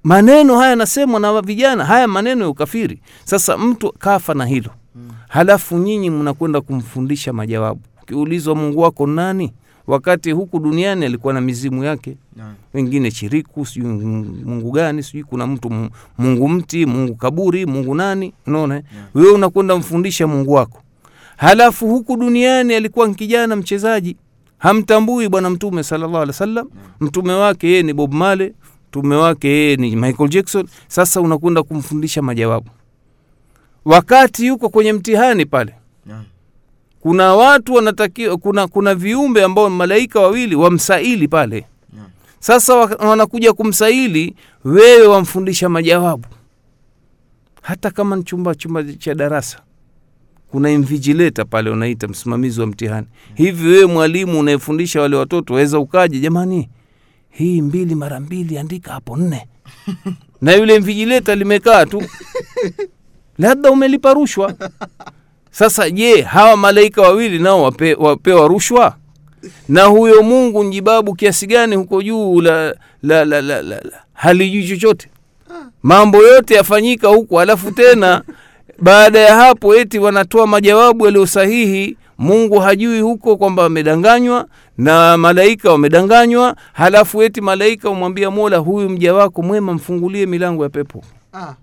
Maneno 0.03 0.57
haya 0.57 0.69
yanasemwa 0.69 1.19
na 1.19 1.41
vijana 1.41 1.85
haya 1.85 2.07
maneno 2.07 2.43
ya 2.43 2.49
ukafiri. 2.49 2.99
Sasa 3.25 3.57
mtu 3.57 3.91
kafa 3.99 4.33
na 4.33 4.45
hilo. 4.45 4.69
Mm. 4.95 5.09
halafu 5.27 5.77
nyinyi 5.77 6.09
mnakwenda 6.09 6.61
kumfundisha 6.61 7.33
majawabu. 7.33 7.81
Ukiulizwa 8.03 8.55
mungu 8.55 8.79
wako 8.81 9.07
nani? 9.07 9.53
Wakati 9.87 10.31
huku 10.31 10.59
duniani 10.59 11.05
alikuwa 11.05 11.33
na 11.33 11.41
mizimu 11.41 11.83
yake. 11.83 12.17
Wengine 12.73 13.11
chiriku 13.11 13.65
sijui 13.65 13.87
mungu 14.45 14.71
gani 14.71 15.03
sijui 15.03 15.23
kuna 15.23 15.47
mtu 15.47 15.69
mu- 15.69 15.89
mungu 16.17 16.49
mti 16.49 16.85
mungu 16.85 17.15
kaburi 17.15 17.65
mungu 17.65 17.95
nani? 17.95 18.33
Unaona 18.47 18.73
yeah. 18.75 18.85
wewe 19.13 19.31
unakwenda 19.31 19.75
mfundisha 19.75 20.27
mungu 20.27 20.53
wako. 20.53 20.81
Halafu 21.37 21.87
huku 21.87 22.17
duniani 22.17 22.73
alikuwa 22.75 23.09
kijana 23.13 23.55
mchezaji. 23.55 24.17
Hamtambui 24.57 25.29
bwana 25.29 25.49
mtume 25.49 25.83
sallallahu 25.83 26.15
alaihi 26.17 26.29
wasallam. 26.29 26.69
Mtume 26.99 27.33
wake 27.33 27.67
yeye 27.67 27.83
ni 27.83 27.93
bob 27.93 28.13
male 28.13 28.53
mtume 28.89 29.15
wake 29.15 29.47
yeye 29.47 29.75
ni 29.75 29.95
michael 29.95 30.29
jackson 30.29 30.67
sasa 30.87 31.21
unakwenda 31.21 31.63
kumfundisha 31.63 32.21
majawabu. 32.21 32.69
Wakati 33.85 34.45
yuko 34.45 34.69
kwenye 34.69 34.93
mtihani 34.93 35.45
pale 35.45 35.73
Naam. 36.05 36.23
kuna 36.99 37.35
watu 37.35 37.73
wanatakiwa 37.73 38.37
kuna 38.37 38.67
kuna 38.67 38.95
viumbe 38.95 39.43
ambao 39.43 39.69
malaika 39.69 40.19
wawili 40.19 40.55
wamsaili 40.55 41.27
pale. 41.27 41.65
Sasa 42.39 42.75
wanakuja 42.75 43.53
kumsaili 43.53 44.35
wewe 44.63 45.07
wamfundisha 45.07 45.69
majawabu. 45.69 46.25
Hata 47.61 47.91
kama 47.91 48.15
ni 48.15 48.23
chumba 48.23 48.55
chumba 48.55 48.83
cha 48.83 49.15
darasa 49.15 49.59
kuna 50.51 50.71
invigileta 50.71 51.45
pale 51.45 51.69
unaita 51.69 52.07
msimamizi 52.07 52.61
wa 52.61 52.67
mtihani. 52.67 53.07
Hivi 53.35 53.67
wewe 53.67 53.85
mwalimu 53.85 54.39
unayefundisha 54.39 55.01
wale 55.01 55.15
watoto 55.15 55.53
waweza 55.53 55.79
ukaje? 55.79 56.19
Jamani 56.19 56.69
hii 57.39 57.61
mbili 57.61 57.95
mara 57.95 58.19
mbili 58.19 58.57
andika 58.57 58.93
hapo 58.93 59.17
nne. 59.17 59.47
Na 60.41 60.53
yule 60.53 60.79
mvijileta 60.79 61.35
limekaa 61.35 61.85
tu. 61.85 62.03
Labda 63.39 63.71
umelipa 63.71 64.13
rushwa. 64.13 64.53
Sasa 65.51 65.89
je 65.89 66.21
hawa 66.21 66.57
malaika 66.57 67.01
wawili 67.01 67.39
nao 67.39 67.63
wape, 67.63 67.93
wapewa 67.93 68.47
rushwa? 68.47 68.95
Na 69.69 69.83
huyo 69.83 70.23
mungu 70.23 70.63
njibabu 70.63 71.15
kiasi 71.15 71.47
gani 71.47 71.75
huko 71.75 72.01
juu 72.03 72.41
la, 72.41 72.75
la, 73.03 73.25
la, 73.25 73.41
la, 73.41 73.61
la, 73.61 73.81
la. 73.81 74.03
halijui 74.13 74.67
chochote? 74.67 75.09
Mambo 75.83 76.17
yote 76.17 76.53
yafanyika 76.55 77.07
huku 77.07 77.39
alafu 77.39 77.71
tena 77.71 78.23
baada 78.81 79.19
ya 79.19 79.35
hapo 79.35 79.75
eti 79.75 79.99
wanatoa 79.99 80.47
majawabu 80.47 81.05
yaliyo 81.05 81.25
sahihi 81.25 81.97
mungu 82.19 82.59
hajui 82.59 83.01
huko 83.01 83.37
kwamba 83.37 83.65
amedanganywa 83.65 84.47
na 84.77 85.17
malaika 85.17 85.71
wamedanganywa 85.71 86.55
halafu 86.73 87.23
eti 87.23 87.41
malaika 87.41 87.89
umwambia 87.89 88.31
mola 88.31 88.57
huyu 88.57 88.89
mja 88.89 89.13
wako 89.13 89.41
mwema 89.41 89.73
mfungulie 89.73 90.25
milango 90.25 90.63
ya 90.63 90.69
pepo. 90.69 91.03
Ah. 91.33 91.53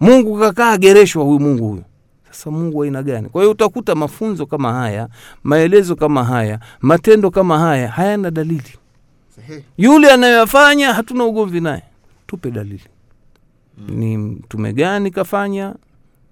mungu 0.00 0.38
kakaa 0.38 0.76
gereshwa 0.76 1.24
huyu 1.24 1.40
mungu 1.40 1.68
huyu. 1.68 1.82
Sasa 2.30 2.50
mungu 2.50 2.82
aina 2.82 3.02
gani? 3.02 3.28
Kwa 3.28 3.42
hiyo 3.42 3.50
utakuta 3.52 3.94
mafunzo 3.94 4.46
kama 4.46 4.72
haya 4.72 5.08
maelezo 5.44 5.96
kama 5.96 6.24
haya 6.24 6.58
matendo 6.80 7.30
kama 7.30 7.58
haya 7.58 7.88
hayana 7.88 8.30
dalili. 8.30 8.74
Sahihi. 9.36 9.64
yule 9.78 10.10
anayoyafanya 10.10 10.92
hatuna 10.94 11.24
ugomvi 11.24 11.60
naye. 11.60 11.82
Tupe 12.26 12.50
dalili. 12.50 12.84
Ni 13.88 14.18
mtume 14.18 14.72
gani 14.72 15.10
kafanya? 15.10 15.74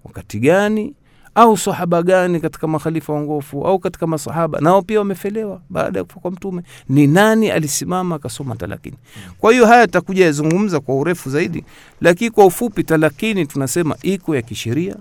Wakati 0.03 0.39
gani 0.39 0.93
au 1.35 1.57
sahaba 1.57 2.03
gani 2.03 2.39
katika 2.39 2.67
makhalifa 2.67 3.13
wangofu 3.13 3.67
au 3.67 3.79
katika 3.79 4.07
masahaba 4.07 4.59
nao 4.61 4.81
pia 4.81 4.99
wamefelewa 4.99 5.61
baada 5.69 5.99
ya 5.99 6.05
kufa 6.05 6.19
kwa 6.19 6.31
mtume. 6.31 6.61
Ni 6.89 7.07
nani 7.07 7.51
alisimama 7.51 8.15
akasoma 8.15 8.55
talakini? 8.55 8.97
Kwa 9.37 9.51
hiyo 9.51 9.65
haya 9.65 9.87
takuja 9.87 10.25
yazungumza 10.25 10.79
kwa 10.79 10.95
urefu 10.95 11.29
zaidi 11.29 11.63
lakini 12.01 12.29
kwa 12.31 12.45
ufupi 12.45 12.83
talakini 12.83 13.45
tunasema 13.45 13.95
iko 14.01 14.35
ya 14.35 14.41
kisheria 14.41 14.95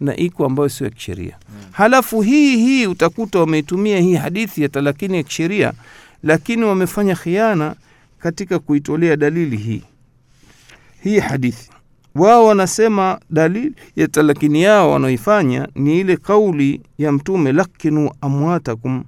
na 0.00 0.16
iko 0.16 0.44
ambayo 0.46 0.68
sio 0.68 0.84
ya 0.86 0.90
kisheria. 0.90 1.36
Halafu 1.72 2.20
hii 2.22 2.56
hii 2.56 2.86
utakuta 2.86 3.38
wameitumia 3.38 3.98
hii 4.00 4.14
hadithi 4.14 4.62
ya 4.62 4.68
talakini 4.68 5.16
ya 5.16 5.22
kisheria 5.22 5.72
lakini 6.22 6.64
wamefanya 6.64 7.14
khiana 7.16 7.74
katika 8.18 8.58
kuitolea 8.58 9.16
dalili 9.16 9.56
hii. 9.56 9.82
Hii 11.02 11.18
hadithi 11.18 11.70
wao 12.14 12.46
wanasema 12.46 13.20
dalili 13.30 13.74
ya 13.96 14.08
talakini 14.08 14.62
yao 14.62 14.90
wanaoifanya 14.90 15.68
ni 15.74 16.00
ile 16.00 16.16
kauli 16.16 16.80
ya 16.98 17.12
mtume 17.12 17.52
lakinu 17.52 18.10
amwatakum 18.20 19.04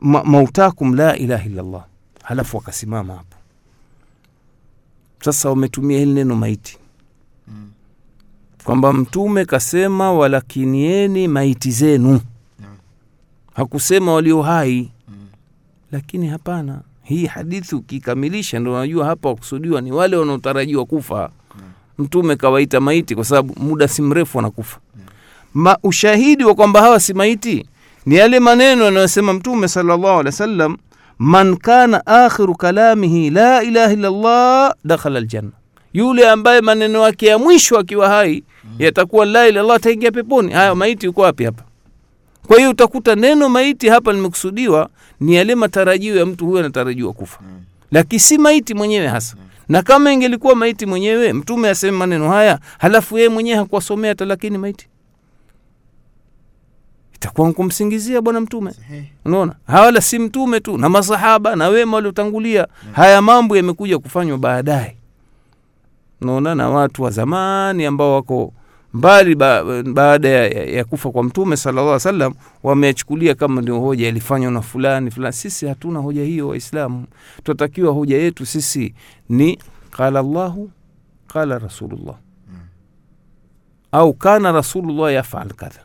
ma, 0.00 0.24
mautakum 0.24 0.94
la 0.94 1.16
ilaha 1.16 1.44
illallah 1.44 1.84
halafu 2.22 2.56
wakasimama 2.56 3.14
hapo. 3.14 3.36
Sasa 5.24 5.48
wametumia 5.48 5.98
hili 5.98 6.12
neno 6.12 6.36
maiti. 6.36 6.78
Mm. 7.48 7.70
kwamba 8.64 8.92
mtume 8.92 9.44
kasema 9.44 10.12
walakinieni 10.12 11.28
maiti 11.28 11.70
zenu. 11.70 12.20
Naam. 12.60 12.76
hakusema 13.54 14.12
walio 14.12 14.42
hai. 14.42 14.90
Mm. 15.08 15.14
lakini 15.92 16.28
hapana. 16.28 16.80
Hii 17.02 17.26
hadithi 17.26 17.74
ukikamilisha 17.74 18.58
ndo 18.58 18.72
unajua 18.74 19.06
hapa 19.06 19.28
wakusudiwa 19.28 19.80
ni 19.80 19.92
wale 19.92 20.16
wanaotarajiwa 20.16 20.84
kufa 20.86 21.30
mtume 22.00 22.36
kawaita 22.36 22.80
maiti 22.80 23.14
kwa 23.14 23.24
sababu 23.24 23.54
muda 23.60 23.88
si 23.88 24.02
mrefu 24.02 24.38
wanakufa 24.38 24.78
Ma, 25.54 25.78
ushahidi 25.82 26.44
wa 26.44 26.54
kwamba 26.54 26.80
hawa 26.80 27.00
si 27.00 27.14
maiti 27.14 27.66
ni 28.06 28.14
yale 28.16 28.40
maneno 28.40 28.84
yanayosema 28.84 29.32
mtume 29.32 29.68
sallallahu 29.68 30.08
alaihi 30.08 30.26
wasallam 30.26 30.76
man 31.18 31.56
kana 31.56 32.06
akhiru 32.06 32.54
kalamihi 32.54 33.30
la 33.30 33.62
ilaha 33.62 33.92
illallah 33.92 34.74
dakhala 34.84 35.18
aljanna. 35.18 35.50
Yule 35.92 36.30
ambaye 36.30 36.60
maneno 36.60 37.02
yake 37.02 37.26
ya 37.26 37.38
mwisho 37.38 37.78
akiwa 37.78 38.08
hai 38.08 38.42
yatakuwa 38.78 39.26
la 39.26 39.30
ilaha 39.30 39.48
illallah 39.48 39.76
ataingia 39.76 40.10
peponi. 40.12 40.52
Haya 40.52 40.74
maiti 40.74 41.06
yuko 41.06 41.20
wapi 41.20 41.44
hapa? 41.44 41.62
Kwa 42.46 42.56
hiyo 42.58 42.70
utakuta 42.70 43.14
neno 43.14 43.48
maiti 43.48 43.88
hapa 43.88 44.12
limekusudiwa 44.12 44.88
ni 45.20 45.34
yale 45.34 45.54
matarajio 45.54 46.16
ya 46.16 46.26
mtu 46.26 46.46
huyo 46.46 46.58
anatarajiwa 46.60 47.12
kufa. 47.12 47.38
Mm. 47.42 47.60
lakini 47.92 48.20
si 48.20 48.38
maiti 48.38 48.74
mwenyewe 48.74 49.06
hasa 49.06 49.36
na 49.70 49.82
kama 49.82 50.12
ingelikuwa 50.12 50.54
maiti 50.54 50.86
mwenyewe 50.86 51.32
mtume 51.32 51.68
aseme 51.70 51.98
maneno 51.98 52.30
haya 52.30 52.58
halafu 52.78 53.16
yeye 53.18 53.28
mwenyewe 53.28 53.56
hakuwasomea 53.58 54.14
talakini 54.14 54.58
maiti 54.58 54.88
itakuwa 57.14 57.52
kumsingizia 57.52 58.20
bwana 58.22 58.40
mtume. 58.40 58.72
Unaona? 59.24 59.54
Hawala 59.66 60.00
si 60.00 60.18
mtume 60.18 60.60
tu 60.60 60.78
na 60.78 60.88
masahaba 60.88 61.56
na 61.56 61.68
wema 61.68 61.96
waliotangulia. 61.96 62.66
Haya 62.92 63.22
mambo 63.22 63.56
yamekuja 63.56 63.98
kufanywa 63.98 64.38
baadaye. 64.38 64.96
Unaona? 66.20 66.54
Na 66.54 66.70
watu 66.70 67.02
wa 67.02 67.10
zamani 67.10 67.86
ambao 67.86 68.14
wako 68.14 68.52
mbali 68.94 69.34
ba, 69.34 69.82
baada 69.82 70.28
ya, 70.28 70.46
ya, 70.48 70.84
kufa 70.84 71.10
kwa 71.10 71.24
mtume 71.24 71.56
sallallahu 71.56 71.86
alaihi 71.88 71.94
wasallam 71.94 72.34
wameachukulia 72.62 73.34
kama 73.34 73.62
ndio 73.62 73.80
hoja 73.80 74.08
ilifanywa 74.08 74.50
na 74.52 74.62
fulani 74.62 75.10
fulani. 75.10 75.32
Sisi 75.32 75.66
hatuna 75.66 75.98
hoja 75.98 76.24
hiyo 76.24 76.48
waislamu. 76.48 77.06
Tunatakiwa 77.42 77.92
hoja 77.92 78.16
yetu 78.18 78.46
sisi 78.46 78.94
ni 79.28 79.58
qala 79.90 80.22
llahu 80.22 80.70
qala 81.26 81.58
rasulullah. 81.58 82.14
Au 83.92 84.12
kana 84.14 84.52
rasulullah 84.52 85.12
yafal 85.14 85.48
kadha. 85.52 85.80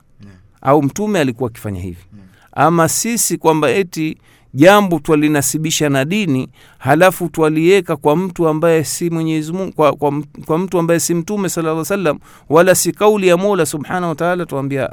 Au 0.61 0.83
mtume 0.83 1.19
alikuwa 1.19 1.49
akifanya 1.49 1.81
hivi. 1.81 2.05
Ama 2.51 2.89
sisi 2.89 3.37
kwamba 3.37 3.69
eti 3.69 4.17
jambo 4.55 4.99
twalinasibisha 4.99 5.89
na 5.89 6.05
dini 6.05 6.49
halafu 6.77 7.29
twaliweka 7.29 7.95
kwa 7.95 8.15
mtu 8.17 8.47
ambaye 8.47 8.83
si 8.83 9.09
Mwenyezi 9.09 9.51
Mungu 9.53 9.71
kwa, 9.73 9.93
kwa, 9.93 10.23
kwa 10.45 10.57
mtu 10.57 10.79
ambaye 10.79 10.99
si 10.99 11.13
mtume 11.13 11.49
sallallahu 11.49 11.75
alaihi 11.75 11.91
wasallam 11.91 12.19
wala 12.49 12.75
si 12.75 12.91
kauli 12.91 13.27
ya 13.27 13.37
Mola 13.37 13.65
subhanahu 13.65 14.09
wataala 14.09 14.45
tuambia 14.45 14.89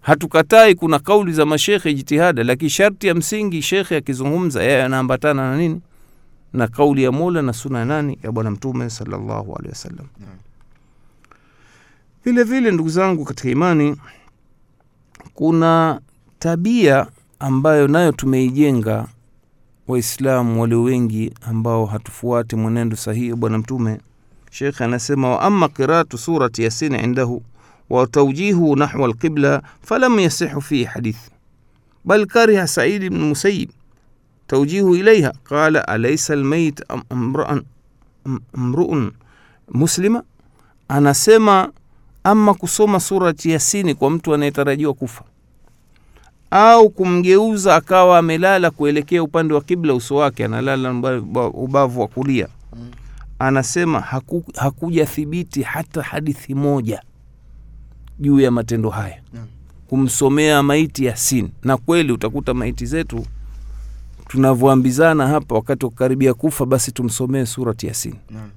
hatukatai 0.00 0.74
kuna 0.74 0.98
kauli 0.98 1.32
za 1.32 1.46
mashekhe 1.46 1.94
jitihada, 1.94 2.44
lakini 2.44 2.70
sharti 2.70 3.06
ya 3.06 3.14
msingi 3.14 3.62
shekhe 3.62 3.96
akizungumza 3.96 4.62
yeye 4.62 4.82
anaambatana 4.82 5.50
na 5.50 5.56
nini? 5.56 5.80
Na 6.52 6.68
kauli 6.68 7.02
ya 7.02 7.12
Mola 7.12 7.42
na 7.42 7.52
suna 7.52 7.84
nani? 7.84 8.18
Ya 8.22 8.32
bwana 8.32 8.50
mtume 8.50 8.90
sallallahu 8.90 9.54
alehi 9.56 9.68
wasallam. 9.68 10.06
Vile 12.24 12.42
vile 12.42 12.70
ndugu 12.70 12.88
zangu 12.88 13.24
katika 13.24 13.48
imani, 13.50 13.96
kuna 15.34 16.00
tabia 16.38 17.06
ambayo 17.40 17.88
nayo 17.88 18.12
tumeijenga 18.12 19.06
Waislamu 19.88 20.60
walio 20.62 20.82
wengi 20.82 21.32
ambao 21.40 21.86
hatufuati 21.86 22.56
mwenendo 22.56 22.96
sahihi 22.96 23.34
bwana 23.34 23.58
Mtume. 23.58 24.00
Shekhe 24.50 24.84
anasema 24.84 25.28
wa 25.30 25.42
ama 25.42 25.68
qiraatu 25.68 26.18
surati 26.18 26.62
Yasin 26.62 26.94
indahu 26.94 27.42
wa 27.90 28.06
tawjihu 28.06 28.76
nahwa 28.76 29.06
alqibla 29.06 29.62
falam 29.82 30.18
yasihu 30.20 30.60
fihi 30.62 30.84
hadith. 30.84 31.18
Bal 32.04 32.26
kariha 32.26 32.66
Said 32.66 33.10
bnu 33.10 33.26
musayib 33.28 33.70
taujihu 34.46 34.94
ilaiha 34.96 35.32
qala 35.44 35.88
alaisa 35.88 36.32
almayt 36.32 36.82
mru'un 38.54 39.12
muslima, 39.72 40.22
anasema 40.88 41.72
ama 42.24 42.54
kusoma 42.54 43.00
surati 43.00 43.50
Yasini 43.50 43.94
kwa 43.94 44.10
mtu 44.10 44.34
anayetarajiwa 44.34 44.94
kufa 44.94 45.24
au 46.50 46.90
kumgeuza 46.90 47.74
akawa 47.76 48.18
amelala 48.18 48.70
kuelekea 48.70 49.22
upande 49.22 49.54
wa 49.54 49.60
kibla 49.60 49.94
uso 49.94 50.16
wake 50.16 50.44
analala 50.44 50.92
ubavu 51.54 52.00
wa 52.00 52.08
kulia 52.08 52.48
Mm. 52.76 52.90
anasema 53.38 54.00
haku, 54.00 54.44
hakuja 54.56 55.06
thibiti 55.06 55.62
hata 55.62 56.02
hadithi 56.02 56.54
moja 56.54 57.02
juu 58.18 58.40
ya 58.40 58.50
matendo 58.50 58.90
haya 58.90 59.20
kumsomea 59.88 60.62
maiti 60.62 61.04
yasin 61.04 61.50
na 61.62 61.76
kweli 61.76 62.12
utakuta 62.12 62.54
maiti 62.54 62.86
zetu 62.86 63.26
tunavyoambizana 64.28 65.26
hapa 65.28 65.54
wakati 65.54 65.84
wa 65.84 65.90
kukaribia 65.90 66.34
kufa 66.34 66.66
basi 66.66 66.92
tumsomee 66.92 67.44
surati 67.46 67.86
yasin 67.86 68.14
Naam. 68.30 68.50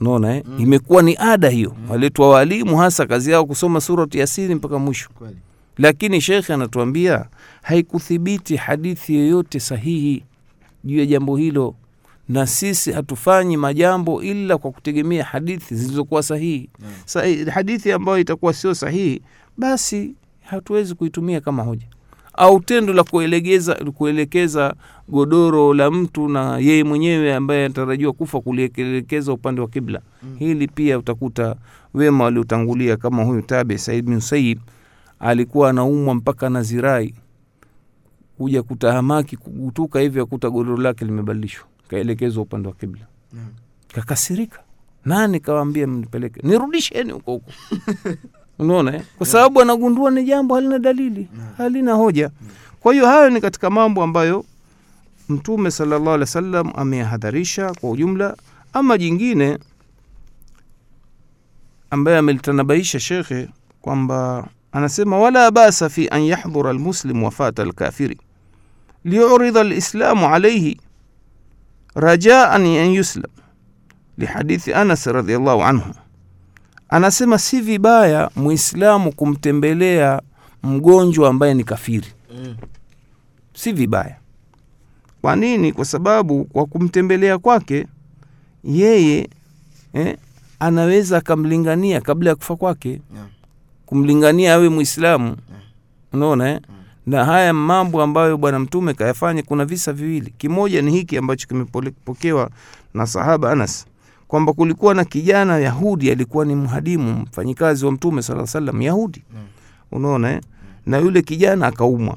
Naona 0.00 0.36
eh? 0.36 0.42
Mm. 0.46 0.60
imekuwa 0.60 1.02
ni 1.02 1.16
ada 1.16 1.48
hiyo 1.48 1.76
waletwa 1.88 2.30
waalimu 2.30 2.76
hasa 2.76 3.06
kazi 3.06 3.30
yao 3.30 3.46
kusoma 3.46 3.80
surati 3.80 4.18
yasini 4.18 4.54
mpaka 4.54 4.78
mwisho 4.78 5.08
Kweli. 5.18 5.36
Lakini 5.78 6.20
shekhe 6.20 6.54
anatuambia 6.54 7.24
haikuthibiti 7.62 8.56
hadithi 8.56 9.14
yoyote 9.14 9.60
sahihi 9.60 10.22
juu 10.84 10.98
ya 10.98 11.06
jambo 11.06 11.36
hilo 11.36 11.74
na 12.28 12.46
sisi 12.46 12.92
hatufanyi 12.92 13.56
majambo 13.56 14.22
ila 14.22 14.58
kwa 14.58 14.70
kutegemea 14.70 15.24
hadithi 15.24 15.74
zilizokuwa 15.74 16.22
sahihi. 16.22 16.68
Sa, 17.04 17.22
hadithi 17.52 17.92
ambayo 17.92 18.18
itakuwa 18.18 18.52
sio 18.52 18.74
sahihi 18.74 19.22
basi 19.56 20.14
hatuwezi 20.44 20.94
kuitumia 20.94 21.40
kama 21.40 21.62
hoja 21.62 21.86
au 22.34 22.60
tendo 22.60 22.92
la 22.92 23.04
kuelegeza 23.04 23.74
kuelekeza 23.74 24.74
godoro 25.08 25.74
la 25.74 25.90
mtu 25.90 26.28
na 26.28 26.58
yeye 26.58 26.84
mwenyewe 26.84 27.34
ambaye 27.34 27.64
anatarajiwa 27.64 28.12
kufa 28.12 28.40
kulielekeza 28.40 29.32
upande 29.32 29.60
wa 29.60 29.68
kibla 29.68 30.00
Mm. 30.22 30.36
hili 30.38 30.68
pia 30.68 30.98
utakuta 30.98 31.56
wema 31.94 32.24
waliotangulia 32.24 32.96
kama 32.96 33.24
huyu 33.24 33.42
tabe 33.42 33.78
said 33.78 34.04
bin 34.04 34.20
sayib 34.20 34.58
alikuwa 35.20 35.70
anaumwa 35.70 36.14
mpaka 36.14 36.50
na 36.50 36.62
zirai. 36.62 37.14
Kuja 38.38 38.62
kutahamaki 38.62 39.36
kugutuka 39.36 40.00
hivi 40.00 40.20
akuta 40.20 40.50
godoro 40.50 40.76
lake 40.76 41.04
limebadilishwa 41.04 41.66
kaelekezwa 41.88 42.42
upande 42.42 42.68
wa 42.68 42.74
kibla. 42.74 43.06
Mm. 43.32 43.46
kakasirika. 43.94 44.60
Nani 45.04 45.40
kawambia 45.40 45.86
mnipeleke? 45.86 46.40
Nirudisheni 46.44 47.12
huko 47.12 47.32
huko. 47.32 47.50
Unaona 48.58 48.94
eh? 48.94 49.02
kwa 49.18 49.26
sababu 49.26 49.60
anagundua 49.60 50.10
ni 50.10 50.24
jambo 50.24 50.54
halina 50.54 50.78
dalili 50.78 51.28
Naam. 51.36 51.54
halina 51.56 51.92
hoja. 51.94 52.30
Kwa 52.80 52.92
hiyo 52.92 53.06
hayo 53.06 53.30
ni 53.30 53.40
katika 53.40 53.70
mambo 53.70 54.02
ambayo 54.02 54.44
mtume 55.28 55.70
salllahu 55.70 56.04
alehi 56.08 56.20
wa 56.20 56.26
sallam 56.26 56.72
ameyahadharisha 56.74 57.74
kwa 57.80 57.90
ujumla. 57.90 58.36
Ama 58.72 58.98
jingine 58.98 59.58
ambaye 61.90 62.18
amelitanabaisha 62.18 63.00
shekhe 63.00 63.48
kwamba 63.80 64.48
anasema 64.76 65.18
wala 65.18 65.50
basa 65.50 65.88
fi 65.88 66.08
an 66.08 66.22
yahdhura 66.22 66.70
almuslim 66.70 67.22
wafata 67.22 67.62
alkafiri. 67.62 68.18
Liyuridha 69.04 69.60
alislamu 69.60 70.26
alaihi 70.34 70.80
rajaan 71.94 72.62
an 72.66 72.90
yuslam. 72.94 73.30
Lihadithi 74.18 74.74
anas 74.74 75.06
radiallahu 75.06 75.62
anhu. 75.62 75.94
Anasema 76.88 77.38
si 77.38 77.60
vibaya 77.60 78.30
muislamu 78.36 79.12
kumtembelea 79.12 80.22
mgonjwa 80.62 81.28
ambaye 81.28 81.54
ni 81.54 81.64
kafiri. 81.64 82.08
Mm. 82.34 82.56
si 83.54 83.72
vibaya. 83.72 84.16
Kwa 85.20 85.36
nini? 85.36 85.72
Kwa 85.72 85.84
sababu 85.84 86.44
kwa 86.44 86.66
kumtembelea 86.66 87.38
kwake 87.38 87.86
yeye 88.64 89.28
eh, 89.92 90.16
anaweza 90.58 91.18
akamlingania 91.18 92.00
kabla 92.00 92.30
ya 92.30 92.36
kufa 92.36 92.56
kwake. 92.56 93.00
Naam. 93.14 93.26
Kumlingania 93.86 94.54
awe 94.54 94.68
mwislamu 94.68 95.36
unaona 96.12 96.48
eh? 96.50 96.60
na 97.06 97.24
haya 97.24 97.52
mambo 97.52 98.02
ambayo 98.02 98.36
bwana 98.38 98.58
mtume 98.58 98.94
kayafanya 98.94 99.42
kuna 99.42 99.64
visa 99.64 99.92
viwili. 99.92 100.34
Kimoja 100.38 100.82
ni 100.82 100.90
hiki 100.92 101.16
ambacho 101.18 101.48
kimepokewa 101.48 102.50
na 102.94 103.06
sahaba 103.06 103.52
anas 103.52 103.86
kwamba 104.28 104.52
kulikuwa 104.52 104.94
na 104.94 105.04
kijana 105.04 105.58
yahudi 105.58 106.10
alikuwa 106.10 106.44
ni 106.44 106.54
mhadimu 106.54 107.12
mfanyikazi 107.12 107.84
wa 107.86 107.92
mtume 107.92 108.22
saa 108.22 108.46
salam 108.46 108.82
yahudi. 108.82 109.22
Naam. 109.34 109.44
unaona 109.92 110.30
eh? 110.32 110.40
na 110.86 110.98
yule 110.98 111.22
kijana 111.22 111.66
akaumwa. 111.66 112.16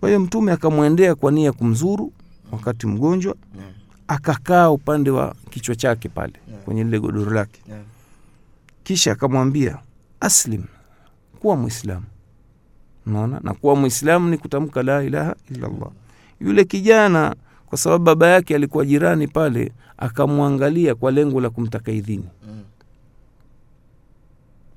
Kwa 0.00 0.08
hiyo 0.08 0.20
mtume 0.20 0.52
akamwendea 0.52 1.14
kwa 1.14 1.32
nia 1.32 1.52
kumzuru 1.52 2.12
wakati 2.52 2.86
mgonjwa 2.86 3.34
akakaa 4.08 4.70
upande 4.70 5.10
wa 5.10 5.34
kichwa 5.50 5.76
chake 5.76 6.08
pale 6.08 6.32
kwenye 6.64 6.84
lile 6.84 7.00
godoro 7.00 7.30
lake. 7.30 7.60
Kisha 8.84 9.12
akamwambia 9.12 9.78
aslim. 10.22 10.64
Kuwa 11.40 11.56
mwislamu 11.56 12.06
unaona? 13.06 13.40
Na 13.42 13.54
kuwa 13.54 13.76
mwislamu 13.76 14.28
ni 14.30 14.38
kutamka 14.38 14.82
la 14.82 15.02
ilaha 15.02 15.36
illallah 15.50 15.90
yule 16.40 16.64
kijana 16.64 17.36
kwa 17.66 17.78
sababu 17.78 18.04
baba 18.04 18.28
yake 18.28 18.54
alikuwa 18.54 18.84
jirani 18.84 19.28
pale 19.28 19.72
akamwangalia 19.96 20.94
kwa 20.94 21.10
lengo 21.10 21.40
la 21.40 21.50
kumtaka 21.50 21.92
idhini. 21.92 22.28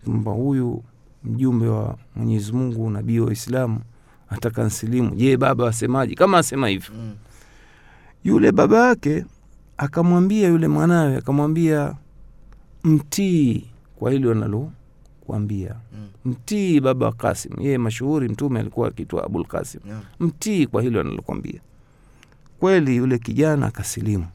Kwamba 0.06 0.32
huyu 0.32 0.84
mjumbe 1.24 1.68
wa 1.68 1.98
mwenyezi 2.16 2.52
mungu 2.54 2.90
nabii 2.90 3.20
wa 3.20 3.32
islamu 3.34 3.80
ataka 4.30 4.64
nsilimu. 4.64 5.16
Je 5.16 5.38
baba 5.38 5.68
asemaje? 5.70 6.16
Kama 6.16 6.38
asema 6.38 6.68
hivyo. 6.68 6.94
Mm. 6.96 7.16
yule 8.24 8.52
baba 8.52 8.88
yake 8.88 9.26
akamwambia 9.78 10.48
yule 10.48 10.68
mwanawe 10.68 11.18
akamwambia 11.18 11.96
mtii 12.84 13.68
kwa 13.96 14.12
hili 14.12 14.28
wanalokuambia 15.28 15.76
Mm. 15.94 16.08
mtii 16.26 16.80
baba 16.80 17.12
kasim 17.12 17.52
yeye 17.60 17.78
mashuhuri 17.78 18.30
mtume 18.30 18.60
alikuwa 18.60 18.88
akitwa 18.88 19.24
abul 19.26 19.46
kasim 19.46 19.82
yeah. 19.88 20.02
mtii 20.20 20.68
kwa 20.68 20.82
hilo 20.82 21.02
analokwambia 21.02 21.60
kweli 22.60 22.96
yule 22.96 23.18
kijana 23.18 23.66
akasilimu 23.68 24.26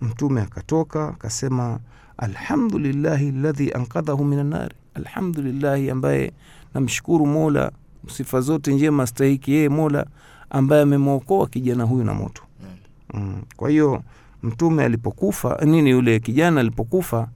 mtume 0.00 0.40
akatoka 0.40 1.08
akasema 1.08 1.80
alhamdulillahi 2.16 3.32
ladhi 3.32 3.72
ankadhahu 3.72 4.24
min 4.24 4.38
anari 4.38 4.74
alhamdulillahi 4.94 5.90
ambaye 5.90 6.32
namshukuru 6.74 7.26
mola 7.26 7.72
sifa 8.08 8.40
zote 8.40 8.74
njema 8.74 9.06
stahiki 9.06 9.52
yeye 9.52 9.68
mola 9.68 10.06
ambaye 10.50 10.82
amemwokoa 10.82 11.46
kijana 11.46 11.84
huyu 11.84 12.04
na 12.04 12.14
moto 12.14 12.42
Naam. 12.62 13.24
mm. 13.26 13.42
kwa 13.56 13.70
hiyo 13.70 14.02
mtume 14.42 14.84
alipokufa 14.84 15.58
nini 15.64 15.90
yule 15.90 16.20
kijana 16.20 16.60
alipokufa 16.60 17.28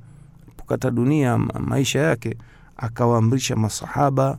alipokata 0.67 0.91
dunia 0.91 1.39
maisha 1.39 1.99
yake 2.01 2.37
akawaamrisha 2.77 3.57
masahaba 3.57 4.39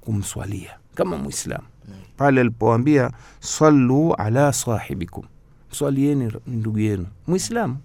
kumswalia 0.00 0.70
kama 0.94 1.16
mwislamu 1.16 1.64
Mm. 1.88 1.94
pale 2.16 2.40
alipoambia 2.40 3.10
sallu 3.40 4.14
ala 4.14 4.52
sahibikum 4.52 5.24
mswalieni 5.72 6.32
ndugu 6.46 6.78
yenu 6.78 7.06
mwislamu 7.26 7.76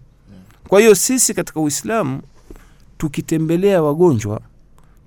kwa 0.67 0.79
hiyo 0.79 0.95
sisi 0.95 1.33
katika 1.33 1.59
uislamu 1.59 2.21
tukitembelea 2.97 3.83
wagonjwa 3.83 4.41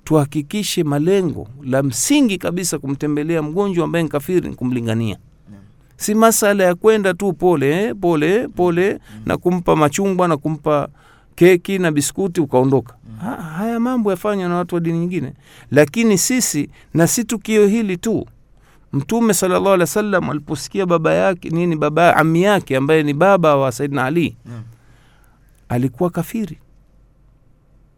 tuhakikishe 0.04 0.84
malengo 0.84 1.48
la 1.64 1.82
msingi 1.82 2.38
kabisa 2.38 2.78
kumtembelea 2.78 3.42
mgonjwa 3.42 3.84
ambaye 3.84 4.02
ni 4.02 4.08
kafiri 4.10 4.48
ni 4.48 4.54
kumlingania 4.54 5.16
si 5.96 6.14
masala 6.14 6.64
ya 6.64 6.74
kwenda 6.74 7.14
tu 7.14 7.32
pole 7.32 7.94
pole 7.94 8.48
pole 8.48 8.98
na 9.26 9.36
kumpa 9.36 9.76
machungwa 9.76 10.28
na 10.28 10.36
kumpa 10.36 10.88
keki 11.34 11.78
na 11.78 11.92
biskuti 11.92 12.40
ukaondoka. 12.40 12.94
Ha, 13.20 13.36
haya 13.36 13.80
mambo 13.80 14.10
yafanywa 14.10 14.48
na 14.48 14.54
watu 14.56 14.74
wa 14.74 14.80
dini 14.80 14.98
nyingine. 14.98 15.32
Lakini 15.70 16.18
sisi 16.18 16.70
na 16.94 17.06
si 17.06 17.24
tukio 17.24 17.66
hili 17.66 17.96
tu. 17.96 18.26
Mtume 18.92 19.34
salllahu 19.34 19.66
alehi 19.68 19.80
wa 19.80 19.86
sallam 19.86 20.30
aliposikia 20.30 20.86
baba 20.86 21.14
yake 21.14 21.50
nini 21.50 21.76
baba 21.76 22.16
ami 22.16 22.42
yake 22.42 22.76
ambaye 22.76 23.02
ni 23.02 23.14
baba 23.14 23.56
wa 23.56 23.72
saidina 23.72 24.04
ali 24.04 24.36
Naam. 24.44 24.62
alikuwa 25.68 26.10
kafiri. 26.10 26.58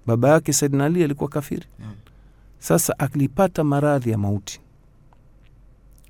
Baba 0.07 0.29
yake 0.29 0.53
saidina 0.53 0.85
ali 0.85 1.05
alikuwa 1.05 1.29
kafiri. 1.31 1.67
Naam. 1.79 1.93
sasa 2.59 2.99
alipata 2.99 3.65
maradhi 3.65 4.11
ya 4.11 4.19
mauti. 4.19 4.61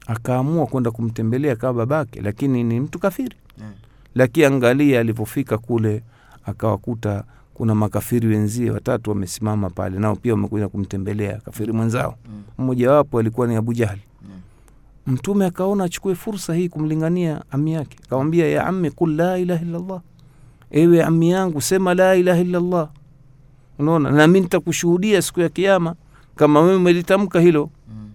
Akaamua 0.06 0.66
kwenda 0.66 0.90
kumtembelea 0.90 1.56
kama 1.56 1.72
babake 1.72 2.20
lakini 2.20 2.64
ni 2.64 2.80
mtu 2.80 2.98
kafiri. 2.98 3.36
Naam. 3.58 3.72
lakini 4.14 4.46
angalia 4.46 5.00
alivyofika 5.00 5.58
kule 5.58 6.02
akawakuta 6.46 7.24
kuna 7.54 7.74
makafiri 7.74 8.28
wenzie 8.28 8.70
watatu 8.70 9.10
wamesimama 9.10 9.70
pale 9.70 9.98
nao 9.98 10.16
pia 10.16 10.32
wamekuja 10.32 10.68
kumtembelea 10.68 11.36
kafiri 11.40 11.72
mwenzao. 11.72 12.14
Mm. 12.28 12.42
mmojawapo 12.58 13.18
alikuwa 13.18 13.46
ni 13.46 13.56
abu 13.56 13.72
jahli 13.74 14.00
mtume 15.06 15.46
akaona 15.46 15.84
achukue 15.84 16.14
fursa 16.14 16.54
hii 16.54 16.68
kumlingania 16.68 17.42
ami 17.50 17.72
yake. 17.72 17.96
Akamwambia 18.06 18.48
ya 18.48 18.66
ami 18.66 18.90
qul 18.90 19.16
la 19.16 19.38
ilaha 19.38 19.62
illallah. 19.64 20.00
Ewe 20.70 21.02
ami 21.04 21.30
yangu 21.30 21.60
sema 21.60 21.94
la 21.94 22.16
ilaha 22.16 22.40
illallah. 22.40 22.88
Unaona 23.78 24.10
nami 24.10 24.40
nitakushuhudia 24.40 25.22
siku 25.22 25.40
ya 25.40 25.48
kiama 25.48 25.94
kama 26.36 26.60
wewe 26.60 26.76
umelitamka 26.76 27.40
hilo. 27.40 27.70
Mm. 27.88 28.10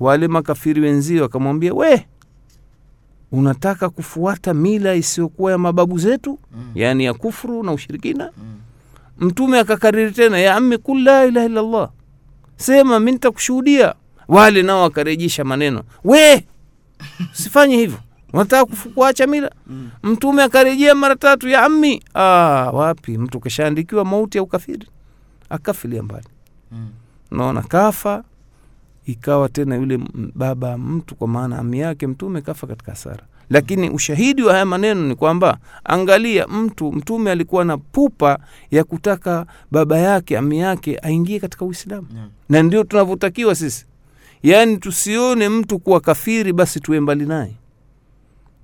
wale 0.00 0.28
makafiri 0.28 0.80
wenzio 0.80 1.22
wakamwambia 1.22 1.74
we 1.74 2.06
unataka 3.32 3.90
kufuata 3.90 4.54
mila 4.54 4.94
isiyokuwa 4.94 5.52
ya 5.52 5.58
mababu 5.58 5.98
zetu? 5.98 6.38
Mm. 6.52 6.70
yaani 6.74 7.04
ya 7.04 7.14
kufru 7.14 7.62
na 7.62 7.72
ushirikina? 7.72 8.30
Mm. 8.38 8.56
mtume 9.18 9.58
akakariri 9.58 10.10
tena 10.12 10.38
ya 10.38 10.56
ami 10.56 10.78
kul 10.78 11.02
la 11.02 11.24
ilaha 11.24 11.46
illallah 11.46 11.90
sema 12.56 13.00
mi 13.00 13.12
nitakushuhudia. 13.12 13.94
Wale 14.28 14.62
nao 14.62 14.82
wakarejesha 14.82 15.44
maneno. 15.44 15.82
We 16.04 16.44
sifanye 17.32 17.76
hivyo. 17.76 17.98
Unataka 18.32 18.76
kuacha 18.94 19.26
mila? 19.26 19.50
Mtume 20.02 20.42
akarejea 20.42 20.94
mara 20.94 21.16
tatu 21.16 21.48
ya 21.48 21.62
ammi. 21.64 22.02
Ah, 22.14 22.70
wapi? 22.72 23.18
Mtu 23.18 23.40
kashaandikiwa 23.40 24.04
mauti 24.04 24.38
ya 24.38 24.42
ukafiri. 24.42 24.86
Akafilia 25.50 26.02
mbali. 26.02 26.26
Naona 27.30 27.62
kafa 27.62 28.24
ikawa 29.10 29.48
tena 29.48 29.76
yule 29.76 29.98
baba 30.34 30.78
mtu 30.78 31.14
kwa 31.14 31.28
maana 31.28 31.58
ami 31.58 31.78
yake 31.78 32.06
mtume 32.06 32.40
kafa 32.40 32.66
katika 32.66 32.92
hasara. 32.92 33.22
Lakini 33.50 33.90
ushahidi 33.90 34.42
wa 34.42 34.52
haya 34.52 34.64
maneno 34.66 35.06
ni 35.08 35.14
kwamba 35.14 35.58
angalia 35.84 36.46
mtu 36.46 36.92
mtume 36.92 37.30
alikuwa 37.30 37.64
na 37.64 37.78
pupa 37.78 38.38
ya 38.70 38.84
kutaka 38.84 39.46
baba 39.70 39.98
yake 39.98 40.38
ami 40.38 40.58
yake 40.58 40.98
aingie 40.98 41.40
katika 41.40 41.64
uislamu. 41.64 42.06
Na 42.48 42.62
ndio 42.62 42.84
tunavyotakiwa 42.84 43.54
sisi. 43.54 43.86
Yaani 44.42 44.76
tusione 44.76 45.48
mtu 45.48 45.78
kuwa 45.78 46.00
kafiri 46.00 46.52
basi 46.52 46.80
tuwe 46.80 47.00
mbali 47.00 47.26
naye. 47.26 47.54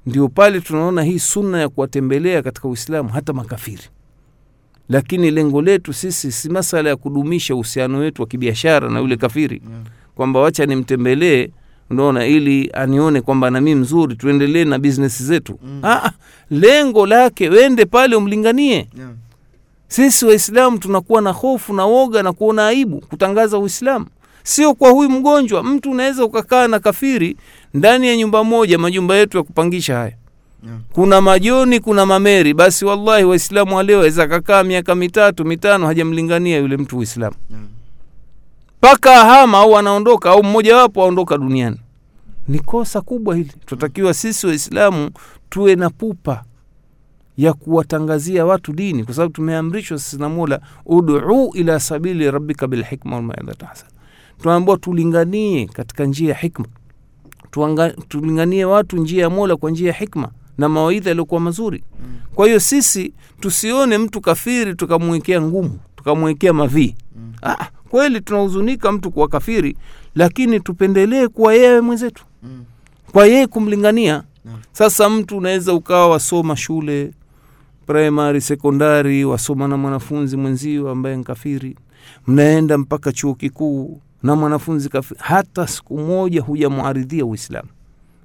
Ndio 0.07 0.29
pale 0.29 0.61
tunaona 0.61 1.03
hii 1.03 1.19
sunna 1.19 1.61
ya 1.61 1.69
kuwatembelea 1.69 2.43
katika 2.43 2.69
uislamu 2.69 3.09
hata 3.09 3.33
makafiri. 3.33 3.83
Lakini 4.89 5.31
lengo 5.31 5.63
letu 5.63 5.93
sisi 5.93 6.33
si 6.33 6.49
masala 6.49 6.89
ya 6.91 6.97
kudumisha 6.97 7.55
uhusiano 7.55 7.99
wetu 7.99 8.23
wa 8.23 8.29
kibiashara 8.29 8.91
na 8.91 9.01
yule 9.01 9.17
kafiri 9.17 9.63
kwamba 10.17 10.41
wacha 10.41 10.67
nimtembelee 10.67 11.49
unaona 11.91 12.27
ili 12.27 12.71
anione 12.75 13.21
kwamba 13.21 13.51
nami 13.51 13.75
mzuri 13.75 14.17
tuendelee 14.17 14.65
na 14.65 14.79
biznesi 14.79 15.25
zetu. 15.25 15.59
Mm. 15.65 15.81
ah, 15.85 16.11
lengo 16.51 17.07
lake 17.07 17.49
wende 17.49 17.85
pale 17.85 18.17
umlinganie. 18.17 18.87
Sisi 19.89 20.27
waislamu 20.27 20.79
tunakuwa 20.79 21.23
na 21.23 21.31
hofu 21.31 21.73
na 21.75 21.85
woga 21.85 22.23
na 22.23 22.33
kuona 22.33 22.67
aibu 22.67 23.01
kutangaza 23.01 23.59
uislamu. 23.59 24.07
Sio 24.43 24.75
kwa 24.75 24.91
huyu 24.91 25.11
mgonjwa 25.11 25.63
mtu 25.63 25.91
unaweza 25.91 26.25
ukakaa 26.25 26.69
na 26.69 26.79
kafiri 26.79 27.37
ndani 27.75 28.09
ya 28.09 28.17
nyumba 28.17 28.45
moja 28.45 28.79
majumba 28.79 29.17
yetu 29.17 29.37
ya 29.37 29.43
kupangisha 29.43 29.97
haya. 29.97 30.13
Kuna 30.93 31.21
majoni 31.21 31.81
kuna 31.81 32.07
mameri 32.07 32.55
basi 32.55 32.85
wallahi 32.85 33.25
waislamu 33.25 33.77
waleo 33.77 33.99
aweza 33.99 34.27
kakaa 34.27 34.63
miaka 34.65 34.95
mitatu 34.95 35.45
mitano 35.45 35.87
hajamlingania 35.87 36.59
yule 36.59 36.77
mtu 36.77 36.99
uislamu 36.99 37.37
mpaka 38.79 39.21
ahama 39.21 39.59
au 39.59 39.77
anaondoka 39.79 40.31
au 40.31 40.43
mmojawapo 40.45 41.03
aondoka 41.03 41.39
duniani. 41.39 41.81
Ni 42.49 42.59
kosa 42.59 43.01
kubwa 43.01 43.37
hili. 43.37 43.53
Tunatakiwa 43.67 44.15
sisi 44.15 44.47
waislamu 44.47 45.11
tuwe 45.51 45.77
na 45.77 45.91
pupa 45.91 46.45
ya 47.37 47.53
kuwatangazia 47.53 48.47
watu 48.47 48.73
dini 48.73 49.05
kwa 49.05 49.15
sababu 49.15 49.33
tumeamrishwa 49.33 49.99
sisi 49.99 50.17
na 50.19 50.29
mola 50.29 50.61
uduu 50.87 51.51
ila 51.55 51.81
sabili 51.81 52.31
rabbika 52.31 52.67
bilhikma 52.67 53.17
walmaidhati 53.17 53.65
hasana 53.65 53.91
tunaambiwa 54.43 54.77
tulinganie 54.77 55.67
katika 55.67 56.05
njia 56.05 56.29
ya 56.29 56.35
hikma. 56.35 56.67
Tuanga, 57.51 57.91
tulinganie 57.91 58.65
watu 58.65 58.97
njia 58.97 59.23
ya 59.23 59.31
mola 59.31 59.57
kwa 59.57 59.71
njia 59.71 59.87
ya 59.89 59.93
hikma 59.99 60.29
na 60.59 60.69
mawaidha 60.69 61.11
yaliyokuwa 61.11 61.41
mazuri. 61.41 61.85
Kwa 62.35 62.47
hiyo 62.47 62.61
sisi 62.61 63.13
tusione 63.41 63.99
mtu 63.99 64.21
kafiri 64.21 64.75
tukamwekea 64.75 65.41
ngumu 65.43 65.79
tukamwekea 65.97 66.53
mavii 66.53 66.97
ah, 67.43 67.67
kweli 67.91 68.21
tunahuzunika 68.21 68.93
mtu 68.93 69.11
kuwa 69.11 69.29
kafiri 69.29 69.77
lakini 70.15 70.61
tupendelee 70.61 71.29
kuwa 71.29 71.55
yeye 71.55 71.81
mwenzetu. 71.81 72.25
Kwa 73.13 73.27
yeye 73.27 73.47
kumlingania. 73.47 74.23
Sasa 74.73 75.11
mtu 75.11 75.37
unaweza 75.37 75.75
ukawa 75.75 76.09
wasoma 76.09 76.57
shule 76.57 77.13
primary 77.87 78.41
sekondari 78.41 79.25
wasoma 79.25 79.69
na 79.69 79.77
mwanafunzi 79.77 80.37
mwenzio 80.37 80.91
ambaye 80.91 81.17
nkafiri 81.17 81.77
mnaenda 82.27 82.79
mpaka 82.79 83.13
chuo 83.13 83.35
kikuu 83.35 84.01
na 84.23 84.37
mwanafunzi 84.37 84.89
kafiri. 84.89 85.21
Hata 85.23 85.67
siku 85.67 85.99
moja 85.99 86.41
hujamwaridhia 86.43 87.25
uislamu. 87.25 87.69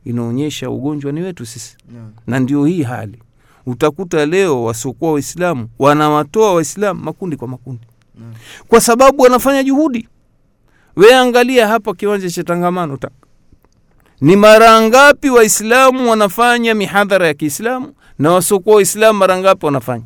Inaonyesha 0.05 0.69
ugonjwa 0.69 1.11
ni 1.11 1.21
wetu 1.21 1.45
sisi. 1.45 1.77
Na 2.27 2.39
ndio 2.39 2.65
hii 2.65 2.83
hali. 2.83 3.19
Utakuta 3.65 4.25
leo 4.25 4.63
wasiokuwa 4.63 5.11
waislamu 5.13 5.67
wanawatoa 5.79 6.53
waislamu 6.53 7.03
makundi 7.03 7.35
kwa 7.35 7.47
makundi 7.47 7.81
Kwa 8.67 8.81
sababu 8.81 9.23
wanafanya 9.23 9.63
juhudi. 9.63 10.07
We 10.95 11.15
angalia 11.15 11.67
hapa 11.67 11.93
kiwanja 11.93 12.29
cha 12.29 12.43
tangamano 12.43 12.97
ta. 12.97 13.09
Ni 14.21 14.35
mara 14.35 14.81
ngapi 14.81 15.29
waislamu 15.29 16.09
wanafanya 16.09 16.73
mihadhara 16.75 17.27
ya 17.27 17.33
kiislamu 17.33 17.93
na 18.19 18.31
wasiokuwa 18.31 18.75
waislamu 18.75 19.19
mara 19.19 19.37
ngapi 19.37 19.65
wanafanya? 19.65 20.03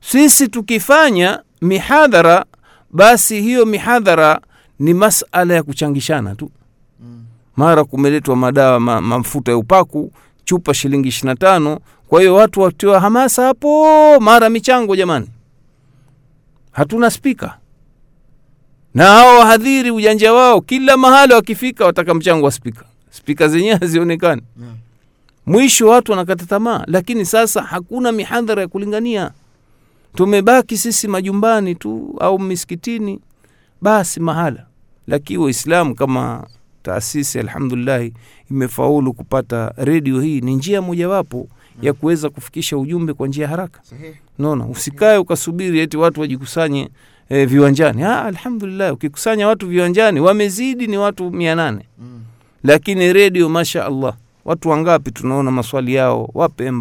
Sisi 0.00 0.48
tukifanya 0.48 1.42
mihadhara 1.62 2.44
basi 2.90 3.40
hiyo 3.42 3.66
mihadhara 3.66 4.40
ni 4.78 4.94
masala 4.94 5.54
ya 5.54 5.62
kuchangishana 5.62 6.34
tu. 6.34 6.50
Mara 7.56 7.84
kumeletwa 7.84 8.36
madawa 8.36 8.80
ma, 8.80 9.00
mafuta 9.00 9.50
ya 9.50 9.56
upaku 9.58 10.12
chupa 10.44 10.74
shilingi 10.74 11.08
ishirina 11.08 11.34
tano. 11.36 11.78
Kwa 12.08 12.20
hiyo 12.20 12.34
watu 12.34 12.60
watiwa 12.60 13.00
hamasa 13.00 13.42
hapo 13.46 14.20
mara 14.20 14.50
michango 14.50 14.96
jamani 14.96 15.28
hatuna 16.72 17.10
spika. 17.10 17.58
Na 18.94 19.04
hao 19.06 19.38
wahadhiri 19.38 19.90
ujanja 19.90 20.32
wao 20.32 20.60
kila 20.60 20.96
mahali 20.96 21.32
wakifika 21.34 21.84
wataka 21.86 22.14
mchango 22.14 22.44
wa 22.46 22.52
spika. 22.52 22.84
Spika 23.10 23.48
zenyewe 23.48 23.76
hazionekani. 23.80 24.42
Mwisho 25.46 25.88
watu 25.88 26.12
wanakata 26.12 26.46
tamaa 26.46 26.84
lakini 26.86 27.24
sasa 27.26 27.62
hakuna 27.62 28.12
mihadhara 28.12 28.62
ya 28.62 28.68
kulingania. 28.68 29.30
Tumebaki 30.14 30.78
sisi 30.78 31.08
majumbani 31.08 31.74
tu 31.74 32.16
au 32.20 32.38
misikitini 32.38 33.20
basi 33.80 34.20
mahala. 34.20 34.66
Lakini 35.06 35.38
waislamu 35.38 35.94
kama 35.94 36.46
taasisi 36.82 37.38
alhamdulillahi 37.38 38.12
imefaulu 38.50 39.12
kupata 39.12 39.72
redio 39.76 40.20
hii. 40.20 40.40
Ni 40.40 40.54
njia 40.54 40.82
mojawapo 40.82 41.48
ya 41.82 41.92
kuweza 41.92 42.30
kufikisha 42.30 42.78
ujumbe 42.78 43.12
kwa 43.12 43.28
njia 43.28 43.48
haraka. 43.48 43.80
Naona 44.38 44.66
usikae 44.66 45.16
ukasubiri 45.18 45.80
eti 45.80 45.96
watu 45.96 46.20
wajikusanye 46.20 46.88
e, 47.28 47.46
viwanjani. 47.46 48.02
Ah, 48.02 48.24
alhamdulillah 48.24 48.92
ukikusanya 48.92 49.48
watu 49.48 49.68
viwanjani 49.68 50.20
wamezidi 50.20 50.86
ni 50.86 50.98
watu 50.98 51.30
mia 51.30 51.54
nane. 51.54 51.84
Lakini 52.64 53.12
redio 53.12 53.48
masha 53.48 53.86
allah 53.86 54.14
watu 54.44 54.68
wangapi 54.68 55.10
tunaona 55.10 55.50
maswali 55.50 55.94
yao 55.94 56.30
wapemba 56.34 56.80